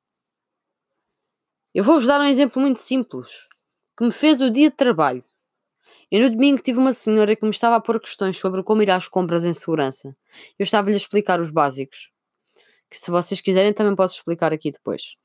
Eu 1.74 1.84
vou-vos 1.84 2.08
dar 2.08 2.20
um 2.20 2.26
exemplo 2.26 2.62
muito 2.62 2.80
simples 2.80 3.48
que 3.98 4.04
me 4.04 4.12
fez 4.12 4.42
o 4.42 4.50
dia 4.50 4.70
de 4.70 4.76
trabalho. 4.76 5.24
Eu 6.12 6.22
no 6.22 6.30
domingo 6.30 6.62
tive 6.62 6.80
uma 6.80 6.94
senhora 6.94 7.36
que 7.36 7.46
me 7.46 7.52
estava 7.52 7.76
a 7.78 7.82
pôr 7.82 8.00
questões 8.00 8.38
sobre 8.38 8.64
como 8.64 8.82
ir 8.82 8.92
às 8.92 9.08
compras 9.08 9.46
em 9.46 9.54
segurança. 9.54 10.16
Eu 10.60 10.64
estava-lhe 10.64 10.94
a 10.94 10.98
explicar 10.98 11.40
os 11.40 11.52
básicos. 11.52 12.12
Que 12.90 12.98
se 12.98 13.10
vocês 13.10 13.40
quiserem 13.40 13.74
também 13.74 13.96
posso 13.96 14.16
explicar 14.16 14.52
aqui 14.52 14.72
depois. 14.72 15.16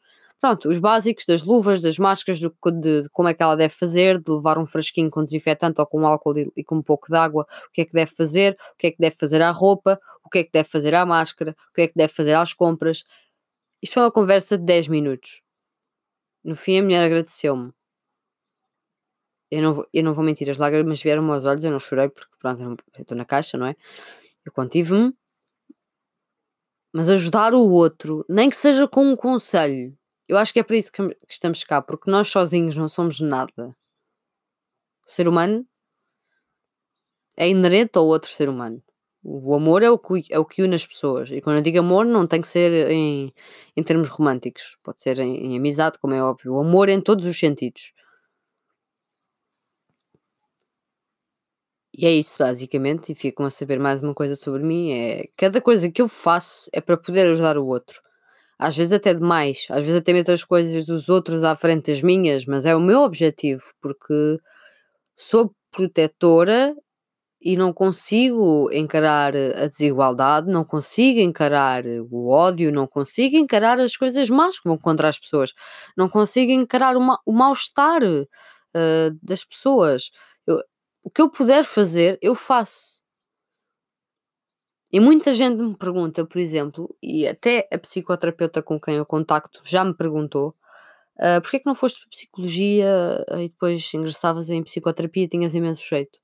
Pronto, 0.40 0.68
os 0.68 0.78
básicos 0.78 1.24
das 1.26 1.42
luvas, 1.42 1.80
das 1.80 1.98
máscaras, 1.98 2.38
de, 2.38 2.48
de, 2.48 3.02
de, 3.02 3.08
como 3.10 3.28
é 3.28 3.34
que 3.34 3.42
ela 3.42 3.56
deve 3.56 3.74
fazer, 3.74 4.20
de 4.20 4.30
levar 4.30 4.58
um 4.58 4.66
frasquinho 4.66 5.10
com 5.10 5.24
desinfetante 5.24 5.80
ou 5.80 5.86
com 5.86 6.06
álcool 6.06 6.38
e, 6.38 6.52
e, 6.56 6.62
com 6.62 6.76
um 6.76 6.82
pouco 6.82 7.08
de 7.08 7.16
água, 7.16 7.46
o 7.68 7.72
que 7.72 7.80
é 7.80 7.84
que 7.84 7.92
deve 7.92 8.10
fazer, 8.14 8.56
o 8.74 8.76
que 8.76 8.88
é 8.88 8.90
que 8.90 8.98
deve 8.98 9.16
fazer 9.18 9.40
à 9.40 9.50
roupa, 9.50 9.98
o 10.24 10.28
que 10.28 10.38
é 10.38 10.44
que 10.44 10.50
deve 10.52 10.68
fazer 10.68 10.94
à 10.94 11.06
máscara, 11.06 11.54
o 11.70 11.74
que 11.74 11.82
é 11.82 11.88
que 11.88 11.94
deve 11.96 12.12
fazer 12.12 12.34
às 12.34 12.52
compras. 12.52 13.04
Isto 13.82 13.94
foi 13.94 14.02
uma 14.04 14.12
conversa 14.12 14.58
de 14.58 14.64
10 14.64 14.88
minutos. 14.88 15.42
No 16.44 16.54
fim, 16.54 16.78
a 16.78 16.82
mulher 16.82 17.04
agradeceu-me 17.04 17.72
eu 19.50 19.62
não, 19.62 19.72
vou, 19.72 19.88
eu 19.92 20.02
não 20.02 20.14
vou 20.14 20.24
mentir, 20.24 20.50
as 20.50 20.58
lágrimas 20.58 21.00
vieram-me 21.02 21.30
aos 21.32 21.44
olhos, 21.44 21.64
eu 21.64 21.70
não 21.70 21.78
chorei 21.78 22.08
porque, 22.08 22.30
pronto, 22.38 22.62
eu 22.62 22.76
estou 23.02 23.16
na 23.16 23.24
caixa, 23.24 23.56
não 23.56 23.66
é? 23.66 23.76
Eu 24.44 24.52
contive-me, 24.52 25.14
mas 26.92 27.08
ajudar 27.08 27.54
o 27.54 27.60
outro, 27.60 28.24
nem 28.28 28.50
que 28.50 28.56
seja 28.56 28.88
com 28.88 29.04
um 29.04 29.16
conselho, 29.16 29.96
eu 30.28 30.36
acho 30.38 30.52
que 30.52 30.60
é 30.60 30.62
para 30.62 30.76
isso 30.76 30.92
que, 30.92 31.02
estamos 31.28 31.64
cá, 31.64 31.82
porque 31.82 32.10
nós 32.10 32.28
sozinhos 32.28 32.76
não 32.76 32.88
somos 32.88 33.20
nada. 33.20 33.74
O 35.06 35.10
ser 35.10 35.28
humano 35.28 35.66
é 37.36 37.48
inerente 37.48 37.96
ao 37.98 38.06
outro 38.06 38.30
ser 38.30 38.48
humano. 38.48 38.82
O 39.22 39.54
amor 39.54 39.82
é 39.82 39.90
o, 39.90 39.98
que, 39.98 40.22
é 40.30 40.38
o 40.38 40.44
que 40.44 40.62
une 40.62 40.76
as 40.76 40.86
pessoas. 40.86 41.30
E 41.30 41.40
quando 41.40 41.56
eu 41.56 41.62
digo 41.62 41.80
amor, 41.80 42.04
não 42.06 42.26
tem 42.26 42.40
que 42.40 42.48
ser 42.48 42.90
em, 42.90 43.32
em 43.76 43.82
termos 43.82 44.08
românticos. 44.08 44.76
Pode 44.84 45.02
ser 45.02 45.18
em, 45.18 45.52
em 45.52 45.56
amizade, 45.56 45.98
como 45.98 46.14
é 46.14 46.22
óbvio. 46.22 46.54
O 46.54 46.60
amor 46.60 46.88
é 46.88 46.92
em 46.92 47.00
todos 47.00 47.26
os 47.26 47.38
sentidos. 47.38 47.92
E 51.98 52.06
é 52.06 52.12
isso, 52.12 52.36
basicamente, 52.38 53.12
e 53.12 53.14
ficam 53.14 53.46
a 53.46 53.50
saber 53.50 53.78
mais 53.80 54.02
uma 54.02 54.14
coisa 54.14 54.36
sobre 54.36 54.62
mim, 54.62 54.92
é 54.92 55.24
cada 55.36 55.60
coisa 55.62 55.90
que 55.90 56.02
eu 56.02 56.08
faço 56.08 56.68
é 56.72 56.80
para 56.80 56.96
poder 56.96 57.30
ajudar 57.30 57.56
o 57.56 57.66
outro. 57.66 58.02
Às 58.58 58.76
vezes 58.76 58.92
até 58.92 59.12
demais, 59.14 59.66
às 59.70 59.80
vezes 59.80 59.96
até 59.96 60.12
meto 60.12 60.32
as 60.32 60.44
coisas 60.44 60.86
dos 60.86 61.08
outros 61.08 61.44
à 61.44 61.54
frente 61.56 61.90
das 61.92 62.02
minhas, 62.02 62.46
mas 62.46 62.64
é 62.66 62.74
o 62.74 62.80
meu 62.80 63.00
objetivo, 63.02 63.62
porque 63.82 64.38
sou 65.16 65.54
protetora 65.72 66.74
e 67.42 67.56
não 67.56 67.72
consigo 67.72 68.70
encarar 68.72 69.36
a 69.36 69.68
desigualdade, 69.68 70.50
não 70.50 70.64
consigo 70.64 71.20
encarar 71.20 71.84
o 72.10 72.28
ódio, 72.30 72.72
não 72.72 72.86
consigo 72.86 73.36
encarar 73.36 73.78
as 73.80 73.96
coisas 73.96 74.30
más 74.30 74.58
que 74.58 74.68
vão 74.68 74.78
contra 74.78 75.08
as 75.08 75.18
pessoas, 75.18 75.52
não 75.96 76.08
consigo 76.08 76.52
encarar 76.52 76.96
o, 76.96 77.00
ma 77.00 77.18
o 77.26 77.32
mal-estar 77.32 78.02
uh, 78.04 78.26
das 79.22 79.44
pessoas. 79.44 80.10
Eu, 80.46 80.60
o 81.04 81.10
que 81.10 81.22
eu 81.22 81.30
puder 81.30 81.64
fazer, 81.64 82.18
eu 82.22 82.34
faço. 82.34 82.95
E 84.96 85.00
muita 85.00 85.34
gente 85.34 85.62
me 85.62 85.76
pergunta, 85.76 86.24
por 86.24 86.38
exemplo, 86.38 86.96
e 87.02 87.28
até 87.28 87.68
a 87.70 87.76
psicoterapeuta 87.76 88.62
com 88.62 88.80
quem 88.80 88.94
eu 88.94 89.04
contacto 89.04 89.60
já 89.62 89.84
me 89.84 89.94
perguntou, 89.94 90.54
uh, 91.18 91.38
porquê 91.42 91.58
é 91.58 91.60
que 91.60 91.66
não 91.66 91.74
foste 91.74 92.00
para 92.00 92.08
psicologia 92.08 93.22
e 93.32 93.50
depois 93.50 93.92
ingressavas 93.92 94.48
em 94.48 94.62
psicoterapia 94.62 95.24
e 95.24 95.28
tinhas 95.28 95.54
imenso 95.54 95.86
jeito? 95.86 96.18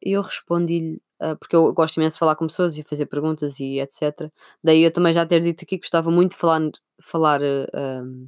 E 0.00 0.12
eu 0.12 0.22
respondi-lhe, 0.22 1.02
uh, 1.20 1.36
porque 1.40 1.56
eu 1.56 1.74
gosto 1.74 1.96
imenso 1.96 2.14
de 2.14 2.20
falar 2.20 2.36
com 2.36 2.46
pessoas 2.46 2.78
e 2.78 2.84
fazer 2.84 3.06
perguntas 3.06 3.58
e 3.58 3.80
etc. 3.80 4.30
Daí 4.62 4.84
eu 4.84 4.92
também 4.92 5.12
já 5.12 5.26
ter 5.26 5.40
dito 5.42 5.64
aqui 5.64 5.76
que 5.76 5.82
gostava 5.82 6.08
muito 6.08 6.34
de 6.34 6.36
falar, 6.36 6.60
falar 7.02 7.42
uh, 7.42 8.24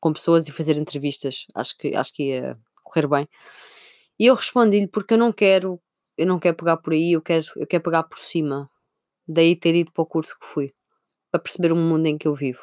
com 0.00 0.14
pessoas 0.14 0.48
e 0.48 0.50
fazer 0.50 0.78
entrevistas. 0.78 1.44
Acho 1.54 1.76
que, 1.76 1.94
acho 1.94 2.14
que 2.14 2.22
ia 2.30 2.58
correr 2.82 3.06
bem. 3.06 3.28
E 4.18 4.24
eu 4.24 4.34
respondi-lhe 4.34 4.88
porque 4.88 5.12
eu 5.12 5.18
não 5.18 5.30
quero, 5.30 5.78
eu 6.16 6.26
não 6.26 6.38
quero 6.38 6.56
pegar 6.56 6.78
por 6.78 6.94
aí, 6.94 7.12
eu 7.12 7.20
quero, 7.20 7.44
eu 7.56 7.66
quero 7.66 7.82
pegar 7.82 8.04
por 8.04 8.18
cima. 8.18 8.70
Daí 9.26 9.56
ter 9.56 9.74
ido 9.74 9.92
para 9.92 10.02
o 10.02 10.06
curso 10.06 10.38
que 10.38 10.46
fui, 10.46 10.74
para 11.30 11.40
perceber 11.40 11.72
o 11.72 11.76
mundo 11.76 12.06
em 12.06 12.16
que 12.18 12.28
eu 12.28 12.34
vivo, 12.34 12.62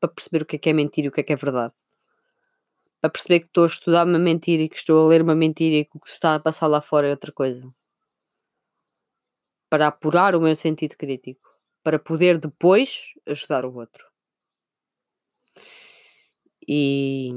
para 0.00 0.08
perceber 0.12 0.42
o 0.42 0.46
que 0.46 0.56
é 0.56 0.58
que 0.58 0.70
é 0.70 0.72
mentira 0.72 1.06
e 1.06 1.08
o 1.08 1.12
que 1.12 1.20
é 1.20 1.24
que 1.24 1.32
é 1.32 1.36
verdade. 1.36 1.74
Para 3.00 3.10
perceber 3.10 3.40
que 3.40 3.46
estou 3.46 3.64
a 3.64 3.66
estudar 3.66 4.06
uma 4.06 4.18
mentira 4.18 4.62
e 4.62 4.68
que 4.68 4.76
estou 4.76 5.04
a 5.04 5.08
ler 5.08 5.22
uma 5.22 5.34
mentira 5.34 5.76
e 5.76 5.84
que 5.84 5.96
o 5.96 6.00
que 6.00 6.08
se 6.08 6.14
está 6.14 6.34
a 6.34 6.40
passar 6.40 6.66
lá 6.68 6.80
fora 6.80 7.06
é 7.06 7.10
outra 7.10 7.32
coisa. 7.32 7.68
Para 9.68 9.88
apurar 9.88 10.34
o 10.34 10.40
meu 10.40 10.56
sentido 10.56 10.96
crítico, 10.96 11.46
para 11.82 11.98
poder 11.98 12.38
depois 12.38 13.12
ajudar 13.26 13.64
o 13.66 13.74
outro. 13.74 14.06
E, 16.66 17.30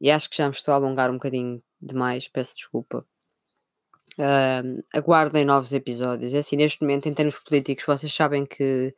e 0.00 0.10
acho 0.10 0.30
que 0.30 0.36
já 0.36 0.46
me 0.46 0.54
estou 0.54 0.72
a 0.72 0.76
alongar 0.76 1.10
um 1.10 1.14
bocadinho 1.14 1.62
demais, 1.80 2.28
peço 2.28 2.54
desculpa. 2.54 3.04
Uh, 4.20 4.84
aguardem 4.92 5.46
novos 5.46 5.72
episódios. 5.72 6.34
É 6.34 6.38
assim, 6.38 6.56
neste 6.56 6.82
momento, 6.82 7.08
em 7.08 7.14
termos 7.14 7.38
políticos, 7.38 7.86
vocês 7.86 8.12
sabem 8.12 8.44
que, 8.44 8.94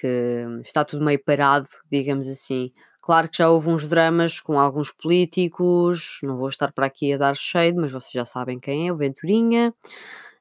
que 0.00 0.44
está 0.60 0.84
tudo 0.84 1.04
meio 1.04 1.22
parado, 1.22 1.68
digamos 1.88 2.26
assim. 2.26 2.72
Claro 3.00 3.28
que 3.28 3.38
já 3.38 3.48
houve 3.48 3.68
uns 3.68 3.86
dramas 3.86 4.40
com 4.40 4.58
alguns 4.58 4.90
políticos, 4.90 6.18
não 6.22 6.36
vou 6.36 6.48
estar 6.48 6.72
para 6.72 6.86
aqui 6.86 7.12
a 7.12 7.16
dar 7.18 7.36
shade, 7.36 7.76
mas 7.76 7.92
vocês 7.92 8.10
já 8.12 8.24
sabem 8.24 8.58
quem 8.58 8.88
é, 8.88 8.92
o 8.92 8.96
Venturinha. 8.96 9.72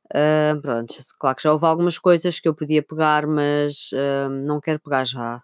Uh, 0.08 0.60
pronto, 0.62 0.96
claro 1.20 1.36
que 1.36 1.44
já 1.44 1.52
houve 1.54 1.66
algumas 1.66 2.00
coisas 2.00 2.40
que 2.40 2.48
eu 2.48 2.56
podia 2.56 2.82
pegar, 2.82 3.28
mas 3.28 3.92
uh, 3.94 4.30
não 4.30 4.60
quero 4.60 4.80
pegar 4.80 5.06
já. 5.06 5.44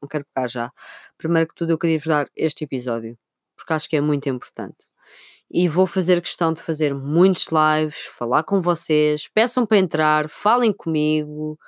Não 0.00 0.08
quero 0.08 0.26
pegar 0.34 0.48
já. 0.48 0.72
Primeiro 1.16 1.48
que 1.48 1.54
tudo, 1.54 1.70
eu 1.72 1.78
queria 1.78 1.98
vos 1.98 2.06
dar 2.06 2.28
este 2.36 2.64
episódio, 2.64 3.18
porque 3.56 3.72
acho 3.72 3.88
que 3.88 3.96
é 3.96 4.00
muito 4.00 4.28
importante 4.28 4.92
e 5.52 5.68
vou 5.68 5.86
fazer 5.86 6.22
questão 6.22 6.52
de 6.52 6.62
fazer 6.62 6.94
muitos 6.94 7.48
lives, 7.48 8.06
falar 8.16 8.42
com 8.42 8.62
vocês, 8.62 9.28
peçam 9.28 9.66
para 9.66 9.76
entrar, 9.76 10.28
falem 10.30 10.72
comigo, 10.72 11.58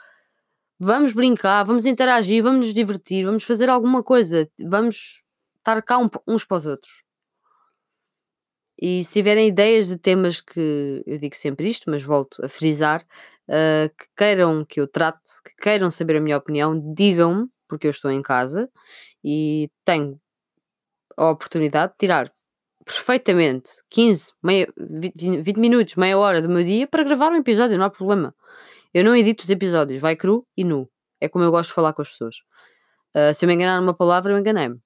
vamos 0.81 1.13
brincar, 1.13 1.65
vamos 1.65 1.85
interagir, 1.85 2.43
vamos 2.43 2.61
nos 2.67 2.75
divertir, 2.75 3.27
vamos 3.27 3.45
fazer 3.45 3.69
alguma 3.69 4.03
coisa, 4.03 4.49
vamos 4.59 5.23
estar 5.59 5.83
cá 5.83 5.99
uns 6.27 6.45
para 6.45 6.57
os 6.57 6.65
outros. 6.67 7.05
E 8.81 9.05
se 9.05 9.13
tiverem 9.13 9.49
ideias 9.49 9.89
de 9.89 9.99
temas 9.99 10.41
que 10.41 11.03
eu 11.07 11.19
digo 11.19 11.37
sempre 11.37 11.69
isto, 11.69 11.91
mas 11.91 12.03
volto 12.03 12.45
a 12.45 12.49
frisar, 12.49 13.03
uh, 13.49 13.89
que 13.97 14.07
queiram 14.17 14.65
que 14.65 14.81
eu 14.81 14.89
trate, 14.89 15.21
que 15.45 15.55
queiram 15.63 15.91
saber 15.91 16.17
a 16.17 16.21
minha 16.21 16.39
opinião, 16.39 16.95
digam-me, 16.95 17.49
porque 17.69 17.87
eu 17.87 17.91
estou 17.91 18.11
em 18.11 18.23
casa 18.23 18.71
e 19.23 19.71
tenho 19.85 20.19
a 21.17 21.31
oportunidade 21.31 21.93
de 21.93 21.99
tirar 21.99 22.34
perfeitamente 22.85 23.71
15, 23.91 24.33
meia, 24.43 24.73
20, 24.77 25.43
20 25.43 25.57
minutos, 25.59 25.95
meia 25.97 26.19
hora 26.19 26.43
do 26.43 26.49
meu 26.49 26.65
dia 26.65 26.87
para 26.87 27.03
gravar 27.03 27.33
um 27.33 27.37
episódio, 27.37 27.79
não 27.79 27.87
há 27.87 27.91
problema. 27.91 28.35
Eu 28.93 29.05
não 29.05 29.17
edito 29.17 29.45
os 29.45 29.51
episódios, 29.51 30.01
vai 30.01 30.15
cru 30.17 30.47
e 30.57 30.63
nu. 30.65 30.89
É 31.21 31.29
como 31.29 31.45
eu 31.45 31.51
gosto 31.51 31.71
de 31.71 31.75
falar 31.75 31.93
com 31.93 32.03
as 32.03 32.09
pessoas. 32.09 32.37
Uh, 33.17 33.35
se 33.35 33.45
eu 33.45 33.49
me 33.49 33.55
enganar 33.55 33.81
numa 33.81 33.95
palavra, 33.95 34.33
eu 34.33 34.39
enganei-me. 34.39 34.81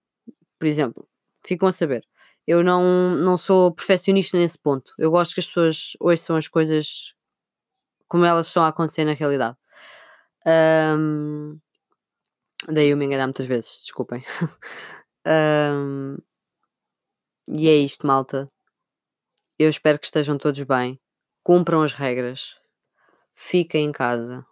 Por 0.58 0.66
exemplo, 0.66 1.06
ficam 1.46 1.68
a 1.68 1.72
saber. 1.72 2.04
Eu 2.46 2.64
não, 2.64 3.14
não 3.16 3.36
sou 3.36 3.72
perfeccionista 3.74 4.38
nesse 4.38 4.58
ponto. 4.58 4.92
Eu 4.98 5.10
gosto 5.10 5.34
que 5.34 5.40
as 5.40 5.46
pessoas 5.46 5.92
ouçam 6.00 6.36
as 6.36 6.48
coisas 6.48 7.14
como 8.08 8.24
elas 8.24 8.46
estão 8.46 8.62
a 8.62 8.68
acontecer 8.68 9.04
na 9.04 9.12
realidade. 9.12 9.56
Um, 10.46 11.58
daí 12.68 12.88
eu 12.88 12.96
me 12.96 13.04
enganar 13.04 13.26
muitas 13.26 13.46
vezes, 13.46 13.80
desculpem. 13.82 14.24
um, 15.26 16.16
E 17.50 17.66
é 17.66 17.74
isto, 17.74 18.06
malta. 18.06 18.50
Eu 19.58 19.70
espero 19.70 19.98
que 19.98 20.04
estejam 20.04 20.36
todos 20.36 20.62
bem. 20.64 21.00
Cumpram 21.42 21.82
as 21.82 21.94
regras. 21.94 22.54
Fiquem 23.34 23.86
em 23.86 23.92
casa. 23.92 24.44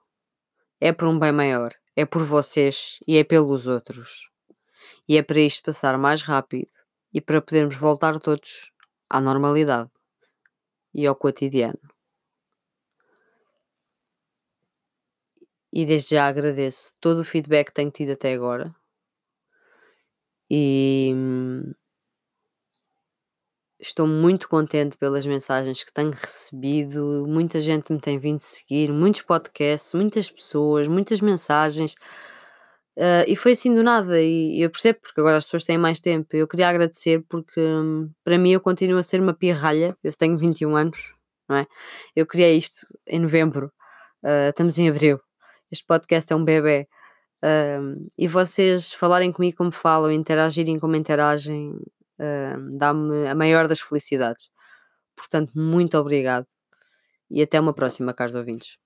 É 0.80 0.94
por 0.94 1.06
um 1.06 1.18
bem 1.18 1.30
maior. 1.30 1.74
É 1.94 2.06
por 2.06 2.24
vocês 2.24 2.98
e 3.06 3.18
é 3.18 3.22
pelos 3.22 3.66
outros. 3.66 4.30
E 5.06 5.18
é 5.18 5.22
para 5.22 5.40
isto 5.40 5.62
passar 5.62 5.98
mais 5.98 6.22
rápido 6.22 6.70
e 7.12 7.20
para 7.20 7.42
podermos 7.42 7.76
voltar 7.76 8.18
todos 8.18 8.72
à 9.10 9.20
normalidade 9.20 9.90
e 10.94 11.06
ao 11.06 11.14
cotidiano. 11.14 11.78
E 15.70 15.84
desde 15.84 16.14
já 16.14 16.26
agradeço 16.26 16.94
todo 16.98 17.20
o 17.20 17.24
feedback 17.24 17.66
que 17.66 17.74
tenho 17.74 17.90
tido 17.90 18.12
até 18.12 18.32
agora. 18.32 18.74
E 20.50 21.12
hum, 21.14 21.74
Estou 23.86 24.04
muito 24.04 24.48
contente 24.48 24.96
pelas 24.96 25.24
mensagens 25.24 25.84
que 25.84 25.92
tenho 25.92 26.10
recebido. 26.10 27.24
Muita 27.28 27.60
gente 27.60 27.92
me 27.92 28.00
tem 28.00 28.18
vindo 28.18 28.40
seguir, 28.40 28.92
muitos 28.92 29.22
podcasts, 29.22 29.94
muitas 29.94 30.28
pessoas, 30.28 30.88
muitas 30.88 31.20
mensagens. 31.20 31.94
Uh, 32.96 33.22
e 33.28 33.36
foi 33.36 33.52
assim 33.52 33.72
do 33.72 33.84
nada. 33.84 34.20
E 34.20 34.60
eu 34.60 34.70
percebo 34.70 34.98
porque 35.00 35.20
agora 35.20 35.36
as 35.36 35.44
pessoas 35.44 35.64
têm 35.64 35.78
mais 35.78 36.00
tempo. 36.00 36.34
Eu 36.34 36.48
queria 36.48 36.68
agradecer 36.68 37.24
porque 37.28 37.60
hum, 37.60 38.10
para 38.24 38.36
mim 38.36 38.50
eu 38.50 38.60
continuo 38.60 38.98
a 38.98 39.04
ser 39.04 39.20
uma 39.20 39.32
pirralha. 39.32 39.96
Eu 40.02 40.12
tenho 40.16 40.36
21 40.36 40.74
anos, 40.74 41.14
não 41.48 41.56
é? 41.58 41.62
Eu 42.16 42.26
criei 42.26 42.56
isto 42.58 42.86
em 43.06 43.20
novembro. 43.20 43.72
Uh, 44.20 44.50
estamos 44.50 44.76
em 44.78 44.88
abril. 44.88 45.20
Este 45.70 45.86
podcast 45.86 46.32
é 46.32 46.36
um 46.36 46.44
bebê. 46.44 46.88
Uh, 47.40 47.94
e 48.18 48.26
vocês 48.26 48.92
falarem 48.92 49.30
comigo 49.30 49.58
como 49.58 49.70
falam, 49.70 50.10
interagirem 50.10 50.80
como 50.80 50.96
interagem, 50.96 51.78
dá-me 52.78 53.28
a 53.28 53.34
maior 53.34 53.68
das 53.68 53.80
felicidades. 53.80 54.50
Portanto, 55.16 55.52
muito 55.56 55.98
obrigado 55.98 56.46
e 57.30 57.42
até 57.42 57.60
uma 57.60 57.74
próxima, 57.74 58.14
caros 58.14 58.34
ouvintes. 58.36 58.76